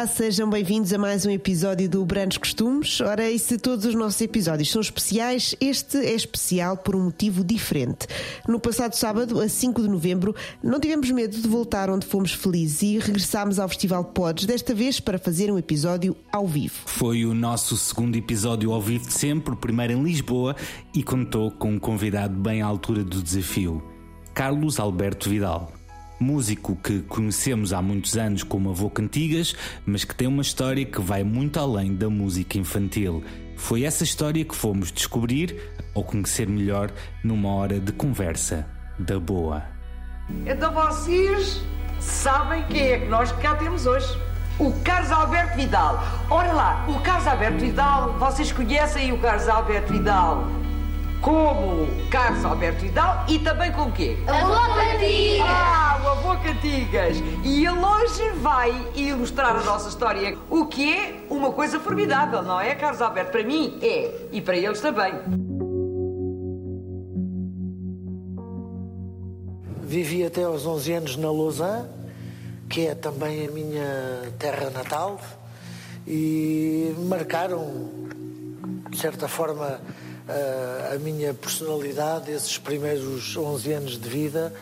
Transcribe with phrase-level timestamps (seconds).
[0.00, 3.02] Olá, sejam bem-vindos a mais um episódio do Brandos Costumes.
[3.02, 7.44] Ora, e se todos os nossos episódios são especiais, este é especial por um motivo
[7.44, 8.06] diferente.
[8.48, 12.80] No passado sábado, a 5 de novembro, não tivemos medo de voltar onde fomos felizes
[12.80, 16.76] e regressámos ao Festival Pods, desta vez para fazer um episódio ao vivo.
[16.86, 20.56] Foi o nosso segundo episódio ao vivo de sempre, o primeiro em Lisboa,
[20.94, 23.82] e contou com um convidado bem à altura do desafio,
[24.32, 25.70] Carlos Alberto Vidal
[26.20, 31.00] músico que conhecemos há muitos anos como Avô Cantigas, mas que tem uma história que
[31.00, 33.24] vai muito além da música infantil.
[33.56, 35.56] Foi essa história que fomos descobrir
[35.94, 36.92] ou conhecer melhor
[37.24, 38.66] numa hora de conversa
[38.98, 39.62] da boa.
[40.46, 41.62] Então vocês
[41.98, 44.06] sabem quem é que nós cá temos hoje?
[44.58, 46.04] O Carlos Alberto Vidal.
[46.28, 50.46] Ora lá, o Carlos Alberto Vidal, vocês conhecem o Carlos Alberto Vidal?
[51.20, 54.16] Como Carlos Alberto Vidal e também com o quê?
[54.26, 55.46] Avô Cantigas!
[55.46, 57.16] Ah, o Avô Cantigas!
[57.44, 62.60] E ele hoje vai ilustrar a nossa história, o que é uma coisa formidável, não
[62.60, 63.32] é, Carlos Alberto?
[63.32, 65.12] Para mim é, e para eles também.
[69.82, 71.88] Vivi até aos 11 anos na Lausanne,
[72.68, 75.20] que é também a minha terra natal,
[76.06, 77.90] e marcaram,
[78.88, 79.80] de certa forma,
[80.94, 84.52] a minha personalidade esses primeiros 11 anos de vida,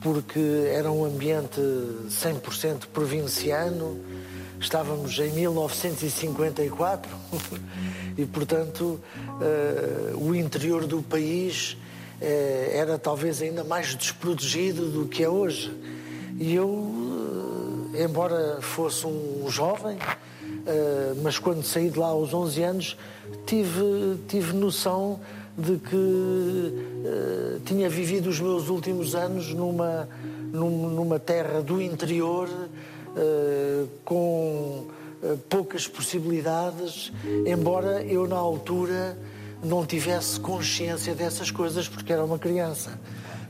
[0.00, 1.60] porque era um ambiente
[2.08, 3.98] 100% provinciano,
[4.60, 7.10] estávamos em 1954
[8.18, 11.76] e, portanto, uh, o interior do país
[12.20, 12.24] uh,
[12.72, 15.72] era talvez ainda mais desprotegido do que é hoje.
[16.38, 19.98] E eu, uh, embora fosse um jovem,
[21.22, 22.96] mas quando saí de lá aos 11 anos,
[23.46, 25.20] tive, tive noção
[25.56, 30.08] de que uh, tinha vivido os meus últimos anos numa,
[30.52, 34.86] numa terra do interior uh, com
[35.48, 37.12] poucas possibilidades,
[37.46, 39.16] embora eu na altura
[39.62, 42.98] não tivesse consciência dessas coisas porque era uma criança.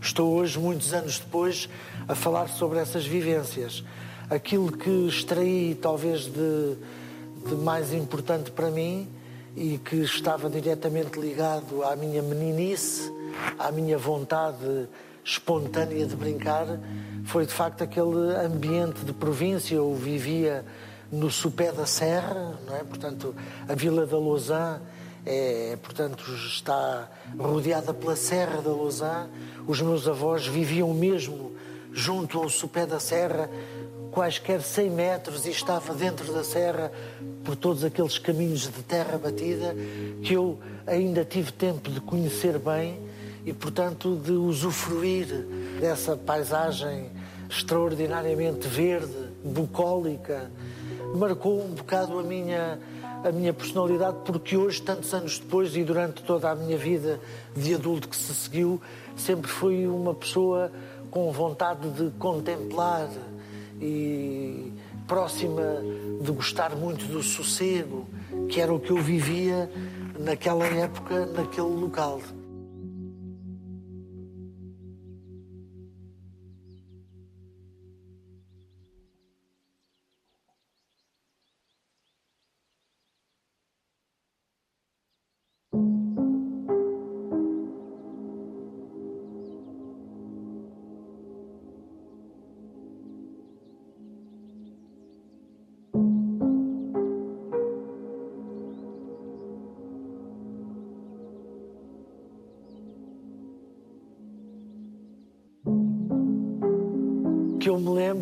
[0.00, 1.68] Estou hoje, muitos anos depois,
[2.06, 3.82] a falar sobre essas vivências.
[4.28, 6.76] Aquilo que extraí, talvez, de,
[7.48, 9.08] de mais importante para mim
[9.56, 13.12] e que estava diretamente ligado à minha meninice,
[13.58, 14.88] à minha vontade
[15.24, 16.66] espontânea de brincar,
[17.24, 19.76] foi de facto aquele ambiente de província.
[19.76, 20.64] Eu vivia
[21.10, 22.82] no sopé da serra, não é?
[22.82, 23.34] portanto,
[23.68, 24.80] a Vila da Lausanne
[25.24, 27.08] é, portanto, está
[27.38, 29.30] rodeada pela Serra da Lausanne.
[29.66, 31.52] Os meus avós viviam mesmo
[31.92, 33.48] junto ao sopé da serra,
[34.10, 36.90] quaisquer 100 metros, e estava dentro da serra
[37.44, 39.74] por todos aqueles caminhos de terra batida
[40.22, 42.98] que eu ainda tive tempo de conhecer bem
[43.44, 45.26] e, portanto, de usufruir
[45.80, 47.10] dessa paisagem
[47.50, 49.12] extraordinariamente verde,
[49.44, 50.50] bucólica.
[51.14, 52.78] Marcou um bocado a minha,
[53.24, 57.20] a minha personalidade, porque hoje, tantos anos depois e durante toda a minha vida
[57.54, 58.80] de adulto que se seguiu,
[59.16, 60.70] sempre fui uma pessoa
[61.10, 63.10] com vontade de contemplar
[63.80, 64.72] e
[65.06, 65.62] próxima
[66.20, 68.06] de gostar muito do sossego,
[68.48, 69.70] que era o que eu vivia
[70.18, 72.20] naquela época, naquele local.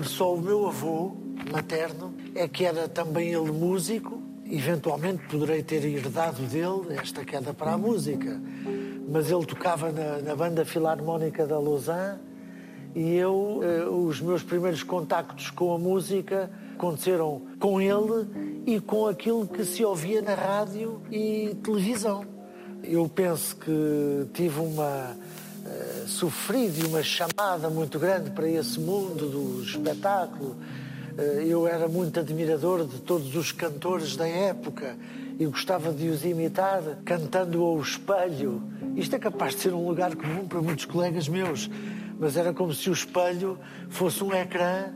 [0.04, 1.16] Só o meu avô
[1.50, 4.22] materno é que era também ele músico.
[4.50, 8.40] Eventualmente poderei ter herdado dele esta queda para a música.
[9.08, 12.18] Mas ele tocava na, na banda filarmónica da Lausanne
[12.94, 19.06] e eu, eh, os meus primeiros contactos com a música aconteceram com ele e com
[19.06, 22.24] aquilo que se ouvia na rádio e televisão.
[22.82, 25.16] Eu penso que tive uma
[26.10, 30.56] sofri de uma chamada muito grande para esse mundo do espetáculo.
[31.16, 34.96] Uh, eu era muito admirador de todos os cantores da época
[35.38, 38.62] e gostava de os imitar cantando ao espelho.
[38.96, 41.70] Isto é capaz de ser um lugar comum para muitos colegas meus,
[42.18, 43.58] mas era como se o espelho
[43.88, 44.86] fosse um ecrã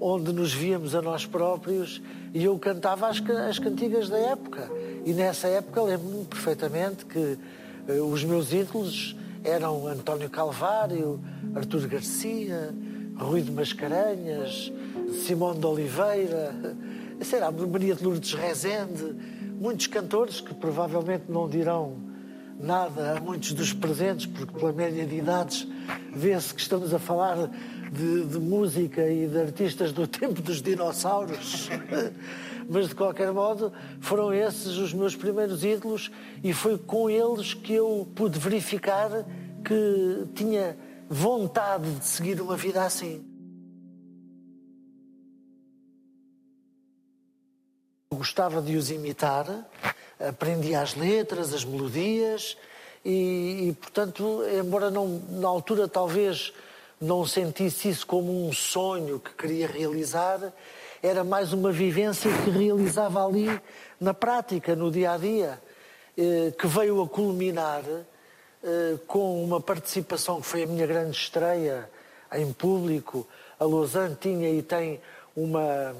[0.00, 2.00] onde nos víamos a nós próprios
[2.32, 4.70] e eu cantava as, as cantigas da época.
[5.04, 7.38] E nessa época lembro-me perfeitamente que
[7.88, 11.20] uh, os meus ídolos eram António Calvário,
[11.54, 12.74] Artur Garcia,
[13.16, 14.72] Rui de Mascarenhas,
[15.24, 16.54] Simão de Oliveira,
[17.20, 19.14] sei lá, Maria de Lourdes Rezende,
[19.60, 21.96] muitos cantores que provavelmente não dirão
[22.58, 25.66] nada a muitos dos presentes, porque pela média de idades
[26.14, 27.50] vê-se que estamos a falar
[27.90, 31.68] de, de, música e de artistas do tempo dos dinossauros.
[32.72, 33.70] Mas de qualquer modo,
[34.00, 36.10] foram esses os meus primeiros ídolos
[36.42, 39.10] e foi com eles que eu pude verificar
[39.62, 40.74] que tinha
[41.06, 43.22] vontade de seguir uma vida assim.
[48.10, 49.68] Gostava de os imitar,
[50.18, 52.56] aprendi as letras, as melodias
[53.04, 56.54] e, e, portanto, embora não, na altura talvez
[56.98, 60.54] não sentisse isso como um sonho que queria realizar,
[61.02, 63.60] era mais uma vivência que realizava ali
[64.00, 65.60] na prática, no dia a dia,
[66.16, 67.82] eh, que veio a culminar
[68.62, 71.90] eh, com uma participação que foi a minha grande estreia
[72.32, 73.26] em público.
[73.58, 75.00] A Lausanne tinha e tem
[75.34, 75.92] uma,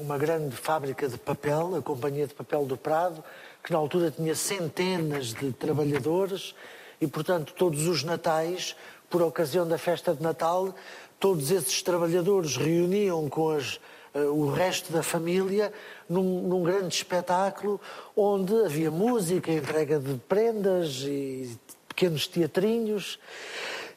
[0.00, 3.22] uma grande fábrica de papel, a Companhia de Papel do Prado,
[3.62, 6.54] que na altura tinha centenas de trabalhadores
[6.98, 8.74] e, portanto, todos os natais,
[9.10, 10.74] por ocasião da festa de Natal,
[11.20, 13.78] todos esses trabalhadores reuniam com as,
[14.14, 15.72] o resto da família
[16.08, 17.80] num, num, grande espetáculo
[18.16, 21.58] onde havia música, entrega de prendas e
[21.88, 23.18] pequenos teatrinhos.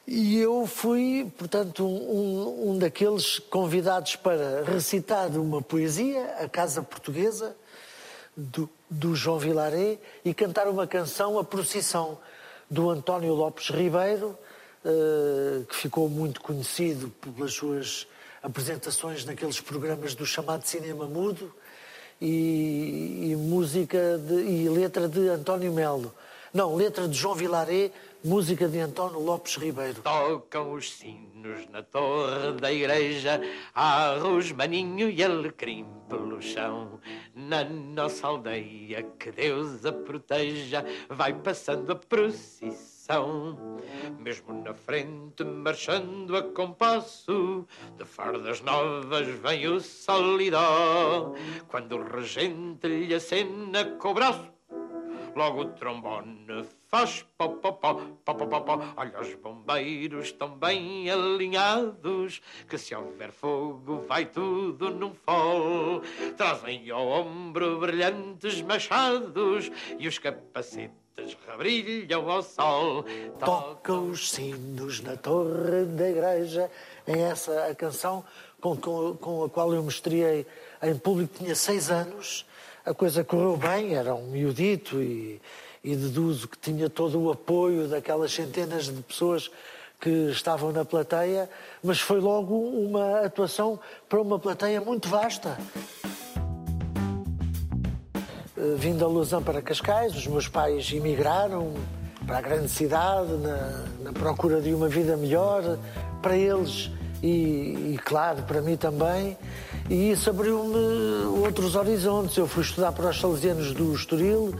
[0.08, 7.56] E eu fui, portanto, um, um daqueles convidados para recitar uma poesia, a Casa Portuguesa,
[8.36, 12.18] do, do João Vilaré e cantar uma canção, A Procissão,
[12.70, 14.38] do António Lopes Ribeiro,
[14.86, 18.08] uh, que ficou muito conhecido pelas suas
[18.42, 21.54] apresentações naqueles programas do chamado Cinema Mudo,
[22.22, 26.14] e, e música de, e letra de António Melo.
[26.54, 27.92] Não, letra de João Vilaré,
[28.24, 30.02] música de António Lopes Ribeiro.
[30.02, 33.42] Tocam os sinos na torre da igreja,
[33.74, 37.00] há rosmaninho e alecrim pelo chão.
[37.34, 42.91] Na nossa aldeia, que Deus a proteja, vai passando a procissão.
[44.20, 47.68] Mesmo na frente, marchando a compasso,
[47.98, 51.36] de fardas novas vem o solidão.
[51.68, 54.51] Quando o regente lhe acena com o braço,
[55.36, 57.94] logo o trombone faz pó, pó, pó,
[58.26, 58.94] pó, pó, pó, pó.
[58.98, 66.02] Olha, os bombeiros estão bem alinhados, que se houver fogo vai tudo num fol.
[66.36, 73.06] Trazem ao ombro brilhantes machados e os capacetes rebrilham ao sol.
[73.40, 76.70] Toca os sinos na torre da igreja.
[77.08, 78.26] É essa a canção
[78.60, 79.92] com, com, com a qual eu me
[80.84, 81.38] em público.
[81.38, 82.46] Tinha seis anos
[82.86, 85.40] a coisa correu bem, era um miudito e,
[85.84, 89.52] e deduzo que tinha todo o apoio daquelas centenas de pessoas
[90.00, 91.48] que estavam na plateia,
[91.84, 93.80] mas foi logo uma atuação
[94.10, 95.58] para uma plateia muito vasta.
[98.58, 101.76] Eh, vim da Lausanne para Cascais, os meus pais emigraram
[102.26, 105.78] para a grande cidade na, na procura de uma vida melhor
[106.22, 106.90] para eles
[107.22, 109.38] e, e claro, para mim também.
[109.90, 112.38] E isso abriu-me outros horizontes.
[112.38, 114.54] Eu fui estudar para os salesianos do Estoril,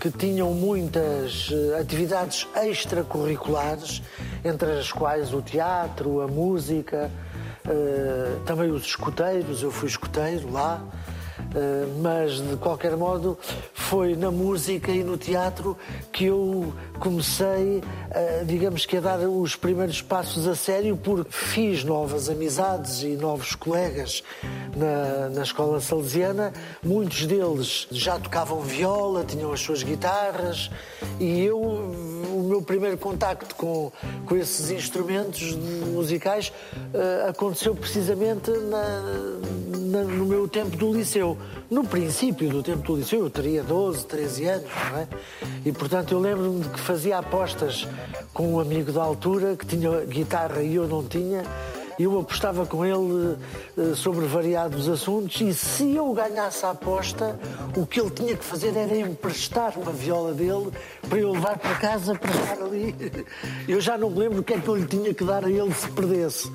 [0.00, 4.02] que tinham muitas eh, atividades extracurriculares,
[4.44, 7.10] entre as quais o teatro, a música,
[7.66, 9.62] eh, também os escuteiros.
[9.62, 10.82] Eu fui escuteiro lá.
[11.54, 13.38] Eh, mas de qualquer modo
[13.72, 15.76] foi na música e no teatro
[16.12, 21.84] que eu comecei, uh, digamos que a dar os primeiros passos a sério, porque fiz
[21.84, 24.22] novas amizades e novos colegas
[24.76, 26.52] na, na escola salesiana.
[26.82, 30.70] Muitos deles já tocavam viola, tinham as suas guitarras
[31.20, 32.17] e eu,
[32.58, 33.92] meu primeiro contacto com,
[34.26, 35.54] com esses instrumentos
[35.92, 36.52] musicais
[36.92, 39.00] uh, aconteceu precisamente na,
[39.78, 41.38] na, no meu tempo do liceu.
[41.70, 45.08] No princípio do tempo do liceu, eu teria 12, 13 anos, não é?
[45.64, 47.86] E portanto eu lembro-me de que fazia apostas
[48.34, 51.44] com um amigo da altura que tinha guitarra e eu não tinha
[51.98, 53.36] eu apostava com ele
[53.76, 57.38] uh, sobre variados assuntos e se eu ganhasse a aposta,
[57.76, 60.70] o que ele tinha que fazer era emprestar uma viola dele
[61.08, 62.94] para eu levar para casa para estar ali.
[63.66, 65.50] Eu já não me lembro o que é que eu lhe tinha que dar a
[65.50, 66.50] ele se perdesse,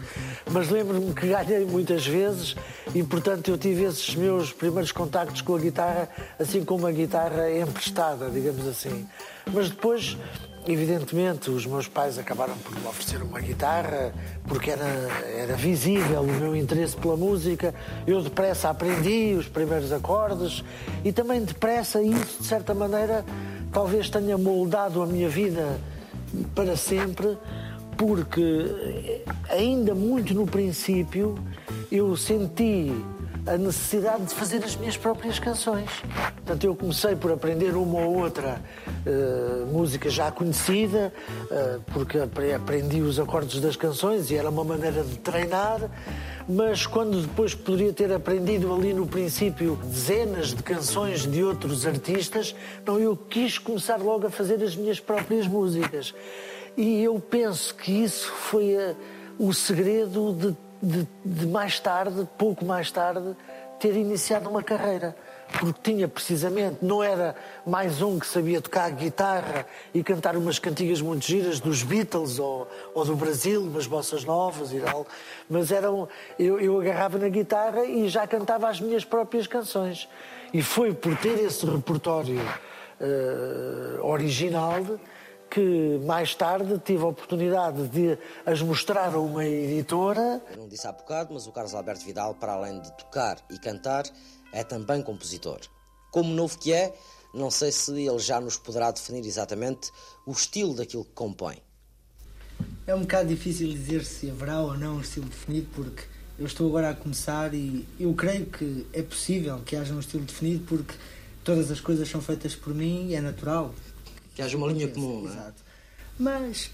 [0.51, 2.55] mas lembro-me que ganhei muitas vezes
[2.93, 6.09] e, portanto, eu tive esses meus primeiros contactos com a guitarra,
[6.39, 9.07] assim como a guitarra emprestada, digamos assim.
[9.51, 10.17] Mas depois
[10.65, 14.13] Evidentemente, os meus pais acabaram por me oferecer uma guitarra,
[14.47, 14.85] porque era,
[15.37, 17.75] era visível o meu interesse pela música.
[18.07, 20.63] Eu depressa aprendi os primeiros acordes
[21.03, 23.25] e também depressa isso, de certa maneira,
[23.73, 25.77] talvez tenha moldado a minha vida
[26.55, 27.37] para sempre,
[27.97, 31.37] porque ainda muito no princípio
[31.91, 32.89] eu senti
[33.45, 35.89] a necessidade de fazer as minhas próprias canções.
[36.35, 38.61] Portanto, eu comecei por aprender uma ou outra
[39.05, 45.03] uh, música já conhecida, uh, porque aprendi os acordes das canções e era uma maneira
[45.03, 45.89] de treinar,
[46.47, 52.55] mas quando depois poderia ter aprendido ali no princípio dezenas de canções de outros artistas,
[52.85, 56.13] não, eu quis começar logo a fazer as minhas próprias músicas.
[56.75, 58.95] E eu penso que isso foi a,
[59.37, 63.35] o segredo de de, de mais tarde, pouco mais tarde,
[63.79, 65.15] ter iniciado uma carreira
[65.59, 67.35] porque tinha precisamente, não era
[67.65, 72.67] mais um que sabia tocar guitarra e cantar umas cantigas muito giras dos Beatles ou,
[72.93, 75.05] ou do Brasil, umas bossas novas e tal,
[75.47, 76.07] mas eram,
[76.39, 80.09] eu, eu agarrava na guitarra e já cantava as minhas próprias canções.
[80.51, 84.83] E foi por ter esse repertório uh, original
[85.53, 90.41] que mais tarde tive a oportunidade de as mostrar a uma editora.
[90.57, 94.03] Não disse há bocado, mas o Carlos Alberto Vidal, para além de tocar e cantar,
[94.51, 95.59] é também compositor.
[96.11, 96.95] Como novo que é,
[97.35, 99.91] não sei se ele já nos poderá definir exatamente
[100.25, 101.61] o estilo daquilo que compõe.
[102.87, 106.01] É um bocado difícil dizer se haverá ou não um estilo definido, porque
[106.39, 110.23] eu estou agora a começar e eu creio que é possível que haja um estilo
[110.25, 110.95] definido, porque
[111.43, 113.71] todas as coisas são feitas por mim e é natural
[114.33, 115.33] que haja uma linha comum, não é?
[115.33, 115.63] Exato.
[116.19, 116.71] Mas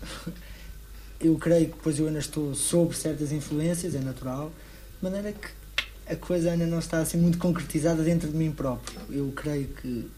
[1.20, 4.52] eu creio que depois eu ainda estou sobre certas influências, é natural,
[4.98, 5.48] de maneira que
[6.08, 9.00] a coisa ainda não está assim muito concretizada dentro de mim próprio.
[9.10, 10.10] Eu creio que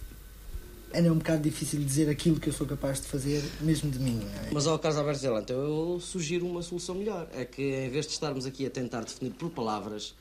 [0.93, 3.99] ainda é um bocado difícil dizer aquilo que eu sou capaz de fazer, mesmo de
[3.99, 4.21] mim.
[4.47, 4.51] É?
[4.51, 7.27] Mas ao Carlos Alberto Zelante, eu sugiro uma solução melhor.
[7.33, 10.13] É que em vez de estarmos aqui a tentar definir por palavras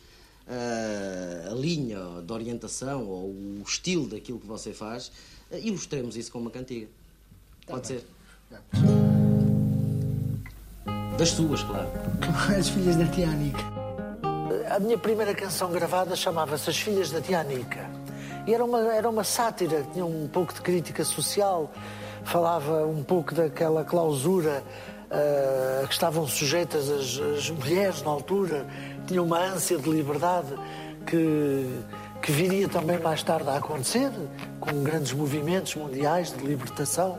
[0.47, 5.13] uh, a linha de orientação ou o estilo daquilo que você faz,
[5.51, 6.89] uh, ilustremos isso com uma cantiga.
[7.71, 8.07] Pode ser.
[11.17, 11.89] Das suas, claro.
[12.59, 13.65] As filhas da Tianica.
[14.75, 17.89] A minha primeira canção gravada chamava-se As Filhas da Tianica.
[18.47, 21.71] E era uma, era uma sátira, tinha um pouco de crítica social,
[22.25, 24.63] falava um pouco daquela clausura
[25.11, 28.67] uh, a que estavam sujeitas as, as mulheres na altura,
[29.07, 30.55] tinha uma ânsia de liberdade
[31.07, 31.81] que,
[32.23, 34.11] que viria também mais tarde a acontecer,
[34.59, 37.19] com grandes movimentos mundiais de libertação.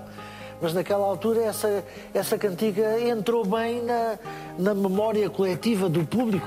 [0.62, 4.20] Mas naquela altura essa, essa cantiga entrou bem na,
[4.60, 6.46] na memória coletiva do público.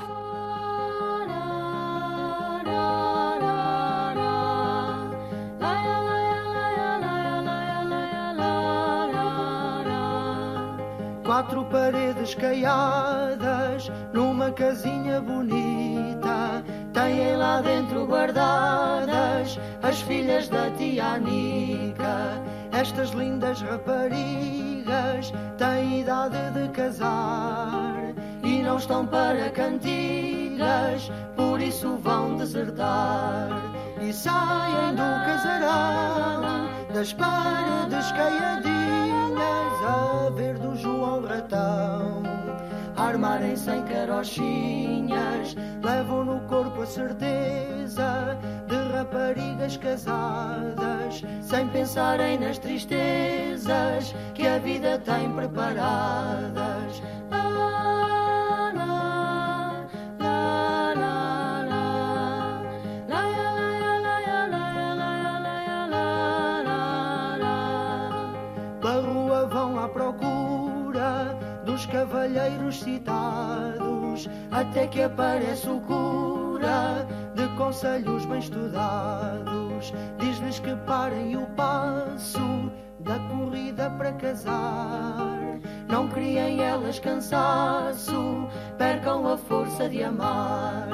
[11.25, 16.63] Quatro paredes caiadas numa casinha bonita.
[16.93, 22.44] Têm lá dentro guardadas as filhas da tia Anica
[22.75, 28.13] estas lindas raparigas têm idade de casar
[28.43, 33.49] e não estão para cantigas, por isso vão desertar.
[34.01, 42.44] E saem do casarão das paredes caiadinhas a ver do João Ratão
[42.97, 54.15] armarem-se em carochinhas, levam no corpo a certeza de raparigas casadas, sem pensarem nas tristezas
[54.35, 57.03] que a vida tem preparadas.
[71.95, 79.95] Cavalheiros citados, até que aparece o cura de conselhos bem estudados.
[80.19, 85.39] Diz-lhes que parem o passo da corrida para casar.
[85.89, 90.89] Não criem elas cansaço, percam a força de amar.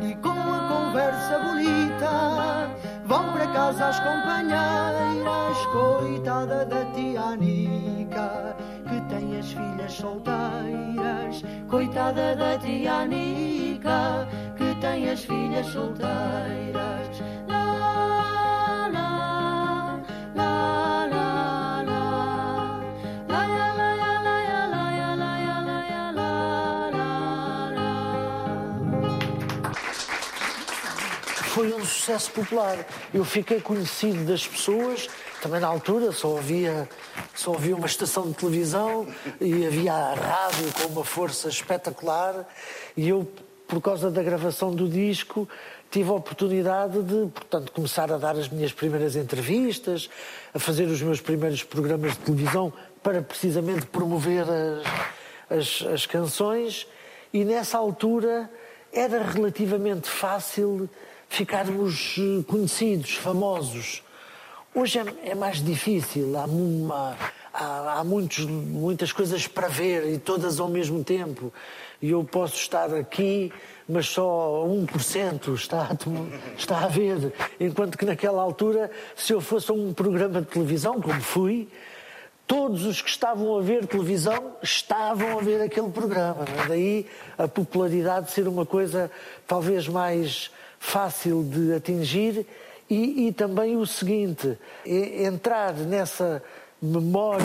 [0.00, 2.70] E com a conversa bonita,
[3.04, 8.56] vão para casa as companheiras, coitada da tia Anica
[9.46, 11.42] as filhas solteiras.
[11.68, 14.26] Coitada da tia Anica,
[14.56, 17.06] que tem as filhas solteiras.
[31.54, 32.76] Foi um sucesso popular.
[33.14, 35.08] Eu fiquei conhecido das pessoas
[35.40, 36.88] também na altura só havia,
[37.40, 39.06] só havia uma estação de televisão
[39.40, 42.46] e havia a rádio com uma força espetacular
[42.96, 43.26] e eu,
[43.68, 45.48] por causa da gravação do disco,
[45.90, 50.08] tive a oportunidade de, portanto, começar a dar as minhas primeiras entrevistas,
[50.54, 54.44] a fazer os meus primeiros programas de televisão para precisamente promover
[55.48, 56.86] as, as, as canções
[57.32, 58.50] e nessa altura
[58.92, 60.88] era relativamente fácil
[61.28, 64.02] ficarmos eh, conhecidos, famosos.
[64.78, 67.16] Hoje é, é mais difícil, há, uma,
[67.50, 71.50] há, há muitos, muitas coisas para ver e todas ao mesmo tempo.
[72.02, 73.50] E eu posso estar aqui,
[73.88, 77.32] mas só 1% está a, está a ver.
[77.58, 81.68] Enquanto que naquela altura, se eu fosse um programa de televisão, como fui,
[82.46, 86.44] todos os que estavam a ver televisão estavam a ver aquele programa.
[86.64, 86.68] É?
[86.68, 87.06] Daí
[87.38, 89.10] a popularidade ser uma coisa
[89.46, 92.46] talvez mais fácil de atingir
[92.88, 96.42] e, e também o seguinte, entrar nessa
[96.80, 97.44] memória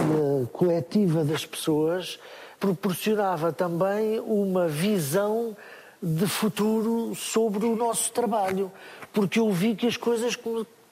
[0.52, 2.20] coletiva das pessoas
[2.60, 5.58] proporcionava também uma visão
[6.02, 8.72] de futuro sobre o nosso trabalho,
[9.12, 10.38] porque eu vi que as coisas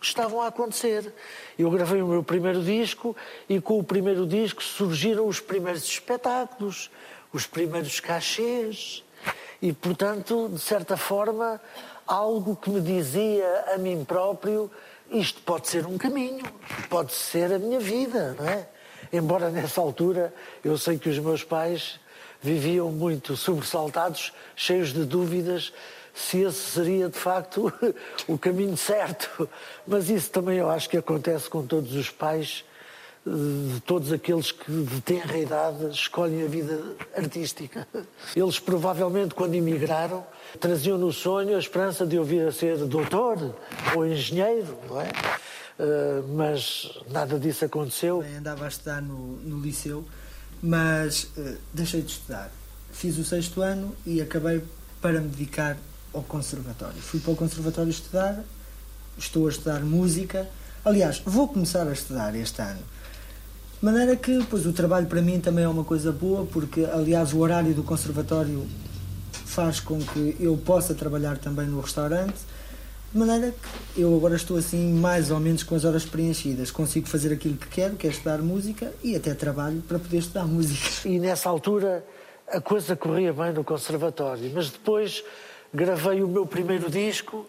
[0.02, 1.14] estavam a acontecer.
[1.58, 3.16] Eu gravei o meu primeiro disco
[3.48, 6.90] e com o primeiro disco surgiram os primeiros espetáculos,
[7.32, 9.04] os primeiros cachês
[9.62, 11.60] e, portanto, de certa forma,
[12.10, 14.70] algo que me dizia a mim próprio
[15.12, 16.44] isto pode ser um caminho,
[16.90, 18.68] pode ser a minha vida, não é?
[19.14, 22.00] Embora nessa altura eu sei que os meus pais
[22.42, 25.72] viviam muito sobressaltados, cheios de dúvidas
[26.14, 27.72] se esse seria de facto
[28.28, 29.48] o caminho certo.
[29.88, 32.64] Mas isso também eu acho que acontece com todos os pais,
[33.26, 36.82] de todos aqueles que de tenra idade escolhem a vida
[37.16, 37.88] artística.
[38.36, 40.26] Eles provavelmente, quando emigraram,
[40.60, 43.56] traziam no sonho a esperança de eu vir a ser doutor
[43.96, 45.10] ou engenheiro, não é?
[45.80, 48.24] Uh, mas nada disso aconteceu.
[48.24, 50.06] Eu andava a estudar no, no liceu,
[50.62, 52.52] mas uh, deixei de estudar.
[52.92, 54.62] Fiz o sexto ano e acabei
[55.02, 55.78] para me dedicar
[56.14, 57.00] ao conservatório.
[57.02, 58.44] Fui para o conservatório estudar,
[59.18, 60.50] estou a estudar música.
[60.84, 62.82] Aliás, vou começar a estudar este ano.
[63.80, 67.32] De maneira que, pois, o trabalho para mim também é uma coisa boa, porque, aliás,
[67.32, 68.68] o horário do conservatório
[69.32, 72.36] faz com que eu possa trabalhar também no restaurante.
[73.14, 73.56] De maneira
[73.96, 76.70] que eu agora estou assim mais ou menos com as horas preenchidas.
[76.70, 80.44] Consigo fazer aquilo que quero, que é estudar música e até trabalho para poder estudar
[80.48, 81.08] música.
[81.08, 82.06] E nessa altura
[82.52, 85.24] a coisa corria bem no conservatório, mas depois
[85.74, 87.46] gravei o meu primeiro disco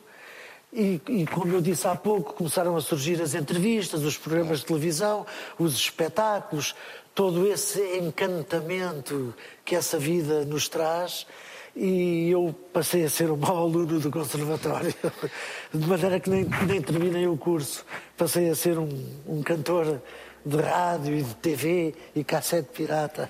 [0.73, 4.67] e, e, como eu disse há pouco, começaram a surgir as entrevistas, os programas de
[4.67, 5.27] televisão,
[5.59, 6.77] os espetáculos,
[7.13, 11.27] todo esse encantamento que essa vida nos traz.
[11.75, 14.95] E eu passei a ser um mau aluno do conservatório,
[15.75, 17.85] de maneira que nem, nem terminei o curso.
[18.17, 18.89] Passei a ser um,
[19.27, 20.01] um cantor
[20.45, 23.29] de rádio e de TV e cassete pirata.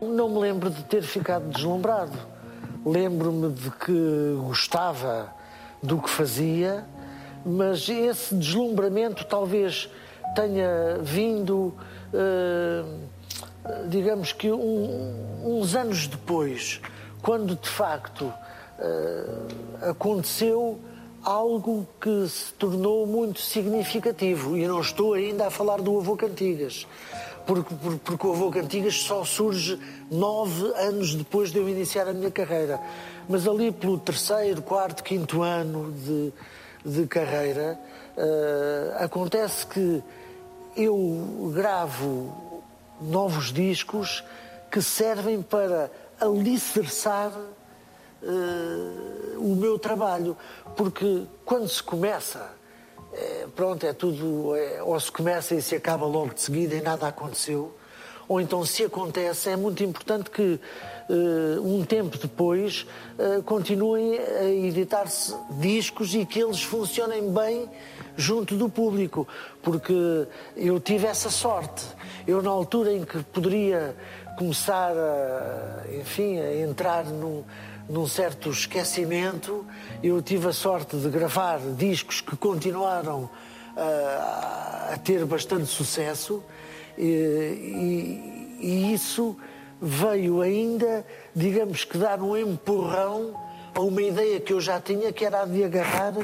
[0.00, 2.33] Não me lembro de ter ficado deslumbrado.
[2.84, 5.32] Lembro-me de que gostava
[5.82, 6.84] do que fazia,
[7.44, 9.88] mas esse deslumbramento talvez
[10.34, 11.74] tenha vindo,
[12.12, 16.80] uh, digamos que um, uns anos depois,
[17.22, 20.78] quando de facto uh, aconteceu
[21.22, 24.58] algo que se tornou muito significativo.
[24.58, 26.86] E não estou ainda a falar do avô Cantigas
[27.46, 29.78] porque, porque o Avô Cantigas só surge
[30.10, 32.80] nove anos depois de eu iniciar a minha carreira.
[33.28, 36.32] Mas ali pelo terceiro, quarto, quinto ano de,
[36.84, 37.78] de carreira,
[38.16, 40.02] uh, acontece que
[40.76, 42.62] eu gravo
[43.00, 44.24] novos discos
[44.70, 50.36] que servem para alicerçar uh, o meu trabalho.
[50.76, 52.52] Porque quando se começa
[53.16, 56.82] é, pronto, é tudo, é, ou se começa e se acaba logo de seguida e
[56.82, 57.74] nada aconteceu,
[58.28, 60.58] ou então se acontece, é muito importante que
[61.08, 62.86] uh, um tempo depois
[63.18, 67.68] uh, continuem a editar-se discos e que eles funcionem bem
[68.16, 69.28] junto do público,
[69.62, 71.84] porque eu tive essa sorte.
[72.26, 73.94] Eu na altura em que poderia
[74.38, 77.44] começar a, enfim, a entrar no
[77.88, 79.64] num certo esquecimento.
[80.02, 86.42] Eu tive a sorte de gravar discos que continuaram uh, a ter bastante sucesso
[86.96, 89.36] e, e, e, isso
[89.80, 93.34] veio ainda, digamos que, dar um empurrão
[93.74, 96.14] a uma ideia que eu já tinha, que era a de agarrar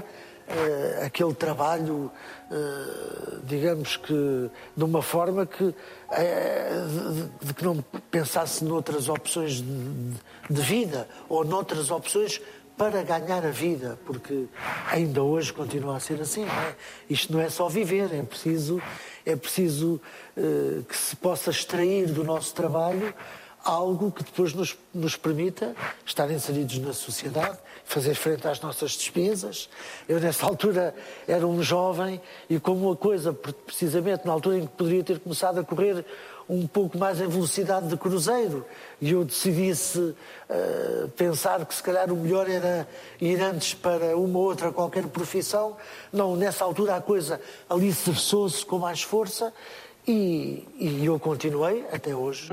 [0.50, 2.10] uh, aquele trabalho,
[2.50, 10.14] uh, digamos que, de uma forma que, de, de, que não pensasse noutras opções de
[10.50, 12.40] de vida ou noutras opções
[12.76, 14.46] para ganhar a vida, porque
[14.90, 16.44] ainda hoje continua a ser assim.
[16.44, 16.74] Não é?
[17.08, 18.82] Isto não é só viver, é preciso,
[19.24, 20.00] é preciso
[20.36, 23.14] uh, que se possa extrair do nosso trabalho
[23.62, 27.58] algo que depois nos, nos permita estar inseridos na sociedade,
[27.90, 29.68] fazer frente às nossas despesas.
[30.08, 30.94] Eu, nessa altura,
[31.26, 35.58] era um jovem e, como a coisa, precisamente na altura em que poderia ter começado
[35.58, 36.04] a correr
[36.48, 38.66] um pouco mais em velocidade de cruzeiro,
[39.00, 42.88] e eu decidisse uh, pensar que se calhar o melhor era
[43.20, 45.76] ir antes para uma ou outra qualquer profissão,
[46.12, 48.10] não, nessa altura a coisa ali se
[48.64, 49.52] com mais força
[50.08, 52.48] e, e eu continuei até hoje.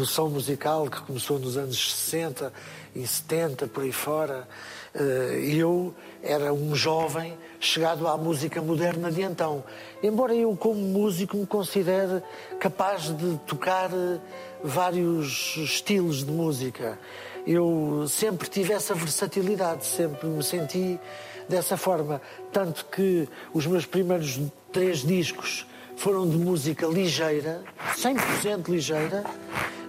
[0.00, 2.50] Revolução musical que começou nos anos 60
[2.94, 4.48] e 70, por aí fora.
[4.94, 9.62] Eh, eu era um jovem chegado à música moderna de então.
[10.02, 12.22] Embora eu, como músico, me considere
[12.58, 14.18] capaz de tocar eh,
[14.64, 16.98] vários estilos de música.
[17.46, 20.98] Eu sempre tive essa versatilidade, sempre me senti
[21.46, 22.22] dessa forma.
[22.50, 24.40] Tanto que os meus primeiros
[24.72, 25.66] três discos
[26.00, 27.62] foram de música ligeira,
[27.94, 29.22] 100% ligeira.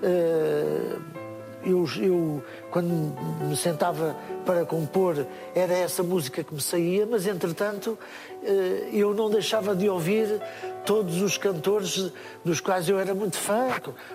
[0.03, 1.20] Eh,
[1.63, 7.97] eu, eu, quando me sentava para compor, era essa música que me saía, mas entretanto
[8.43, 10.41] eh, eu não deixava de ouvir
[10.85, 12.11] todos os cantores
[12.43, 13.69] dos quais eu era muito fã,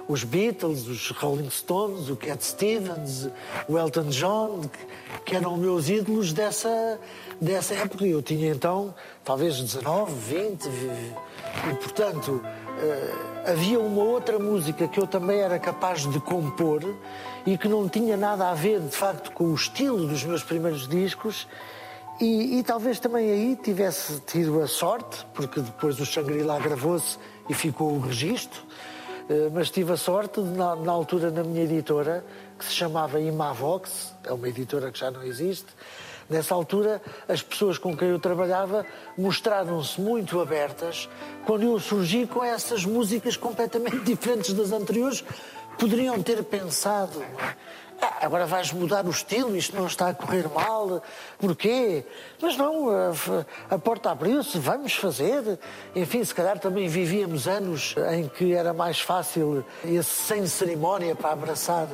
[0.09, 3.29] os Beatles, os Rolling Stones, o Cat Stevens,
[3.69, 4.61] o Elton John,
[5.25, 6.99] que eram meus ídolos dessa,
[7.41, 8.05] dessa época.
[8.05, 15.07] Eu tinha então talvez 19, 20, e, portanto, uh, havia uma outra música que eu
[15.07, 16.83] também era capaz de compor
[17.47, 20.89] e que não tinha nada a ver, de facto, com o estilo dos meus primeiros
[20.89, 21.47] discos.
[22.21, 27.55] E, e talvez também aí tivesse tido a sorte, porque depois o Shangri-La gravou-se e
[27.55, 32.25] ficou o registro, uh, mas tive a sorte, de, na, na altura, na minha editora,
[32.59, 35.67] que se chamava Imavox, é uma editora que já não existe,
[36.29, 38.85] Nessa altura, as pessoas com quem eu trabalhava
[39.17, 41.09] mostraram-se muito abertas
[41.45, 45.25] quando eu surgi com essas músicas completamente diferentes das anteriores.
[45.79, 47.23] Poderiam ter pensado,
[48.01, 51.03] ah, agora vais mudar o estilo, isto não está a correr mal,
[51.39, 52.05] porquê?
[52.41, 53.13] Mas não, a,
[53.71, 55.59] a porta abriu-se, vamos fazer.
[55.95, 61.33] Enfim, se calhar também vivíamos anos em que era mais fácil esse sem cerimónia para
[61.33, 61.89] abraçar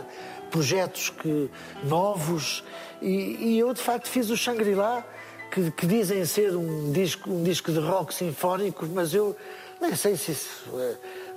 [0.51, 1.51] projetos que,
[1.85, 2.62] novos
[3.03, 5.05] e, e eu, de facto, fiz o Shangri-La,
[5.51, 9.37] que, que, dizem ser um disco, um disco de rock sinfónico, mas eu
[9.81, 10.95] nem sei se isso é,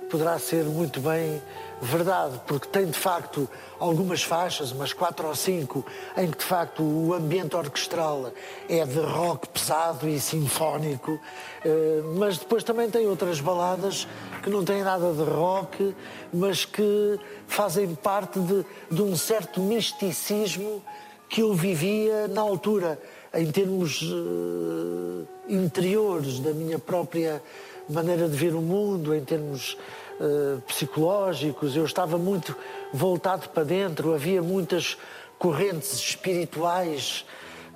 [0.08, 1.42] poderá ser muito bem
[1.80, 5.84] verdade, porque tem de facto algumas faixas, umas quatro ou cinco,
[6.16, 8.32] em que de facto o ambiente orquestral
[8.68, 11.20] é de rock pesado e sinfónico,
[11.64, 14.08] eh, mas depois também tem outras baladas
[14.42, 15.94] que não têm nada de rock,
[16.32, 20.82] mas que fazem parte de, de um certo misticismo
[21.28, 22.98] que eu vivia na altura,
[23.34, 27.42] em termos uh, interiores da minha própria
[27.88, 29.76] maneira de ver o mundo, em termos
[30.20, 31.76] uh, psicológicos.
[31.76, 32.56] Eu estava muito
[32.92, 34.96] voltado para dentro, havia muitas
[35.38, 37.24] correntes espirituais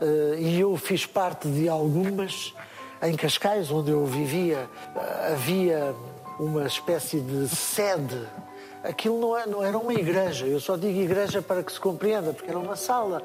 [0.00, 2.54] uh, e eu fiz parte de algumas.
[3.02, 4.68] Em Cascais, onde eu vivia,
[5.32, 5.94] havia
[6.38, 8.26] uma espécie de sede
[8.82, 12.32] aquilo não, é, não era uma igreja, eu só digo igreja para que se compreenda,
[12.32, 13.22] porque era uma sala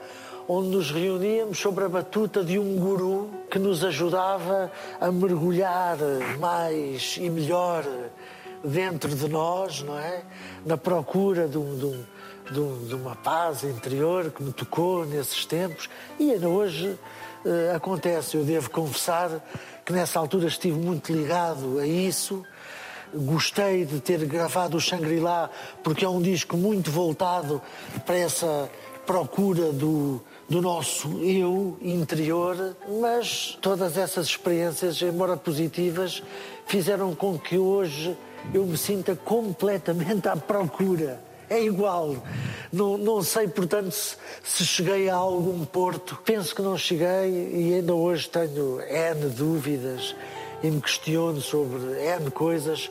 [0.47, 5.97] onde nos reuníamos sobre a batuta de um guru que nos ajudava a mergulhar
[6.39, 7.83] mais e melhor
[8.65, 10.23] dentro de nós, não é?
[10.65, 12.05] Na procura de, um, de, um,
[12.51, 16.87] de, um, uma paz interior que me tocou nesses tempos e ainda hoje
[17.45, 18.37] uh, acontece.
[18.37, 19.43] Eu devo confessar
[19.85, 22.43] que nessa altura estive muito ligado a isso
[23.15, 25.49] Gostei de ter gravado o Shangri-La
[25.81, 27.61] porque é um disco muito voltado
[28.05, 28.69] para essa
[29.05, 36.21] procura do, do nosso eu interior, mas todas essas experiências, embora positivas,
[36.65, 38.17] fizeram com que hoje
[38.53, 41.19] eu me sinta completamente à procura.
[41.49, 42.15] É igual.
[42.71, 46.19] Não, não sei, portanto, se, se, cheguei a algum porto.
[46.25, 50.15] Penso que não cheguei e ainda hoje tenho N dúvidas
[50.63, 52.89] e me questiono sobre N coisas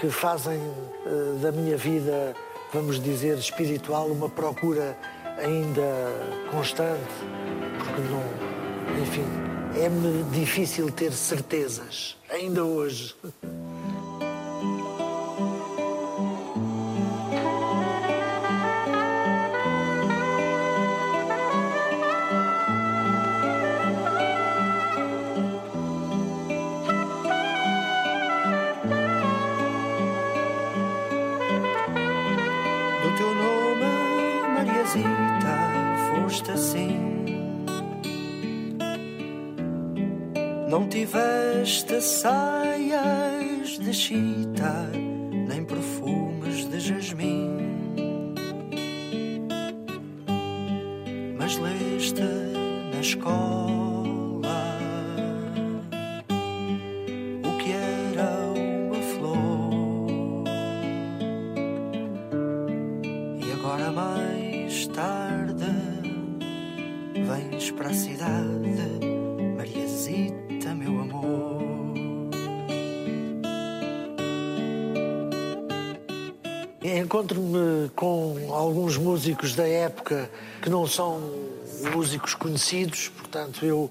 [0.00, 2.34] que fazem uh, da minha vida,
[2.72, 4.96] vamos dizer, espiritual, uma procura
[5.36, 5.82] ainda
[6.50, 7.00] constante,
[7.78, 9.24] porque não, enfim,
[9.78, 13.14] é-me difícil ter certezas, ainda hoje.
[40.70, 44.88] Não tiveste saias de chita,
[45.48, 47.56] nem perfumes de jasmim.
[51.36, 54.78] Mas leste na escola
[57.44, 58.30] o que era
[58.86, 59.72] uma flor.
[63.44, 65.64] E agora mais tarde
[67.26, 69.19] vens para a cidade,
[69.74, 71.60] Mariazita, meu amor.
[76.82, 80.28] Encontro-me com alguns músicos da época
[80.60, 81.20] que não são
[81.94, 83.88] músicos conhecidos, portanto, eu,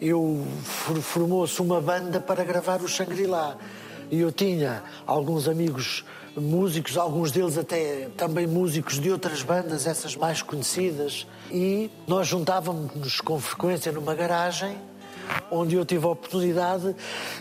[0.00, 3.56] eu for- formou-se uma banda para gravar o Shangri-La.
[4.10, 6.04] E eu tinha alguns amigos
[6.36, 11.26] músicos, alguns deles até também músicos de outras bandas, essas mais conhecidas.
[11.52, 14.76] E nós juntávamos-nos com frequência numa garagem
[15.50, 16.94] onde eu tive a oportunidade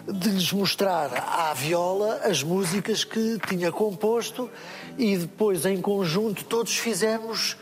[0.08, 4.50] de lhes mostrar à viola as músicas que tinha composto
[4.98, 7.56] e depois, em conjunto, todos fizemos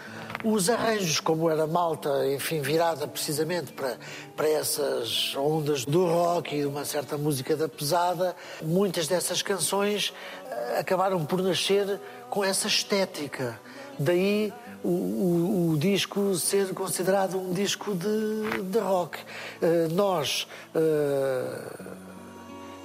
[0.44, 3.98] os arranjos, como era malta, enfim, virada precisamente para,
[4.36, 8.36] para essas ondas do rock e de uma certa música da pesada.
[8.62, 10.14] Muitas dessas canções
[10.50, 13.60] eh, acabaram por nascer com essa estética.
[13.98, 14.54] Daí
[14.88, 19.18] o, o- o disco ser considerado um disco de, de rock.
[19.62, 21.72] Eh, nós eh,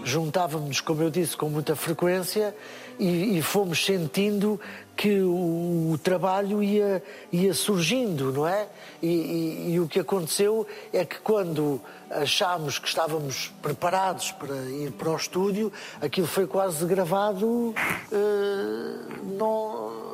[0.05, 2.55] juntávamos, como eu disse, com muita frequência
[2.99, 4.61] e, e fomos sentindo
[4.97, 8.67] que o, o trabalho ia, ia surgindo, não é?
[9.01, 14.91] E, e- e o que aconteceu é que quando achámos que estávamos preparados para ir
[14.93, 17.73] para o estúdio, aquilo foi quase gravado
[18.12, 20.12] eh, não-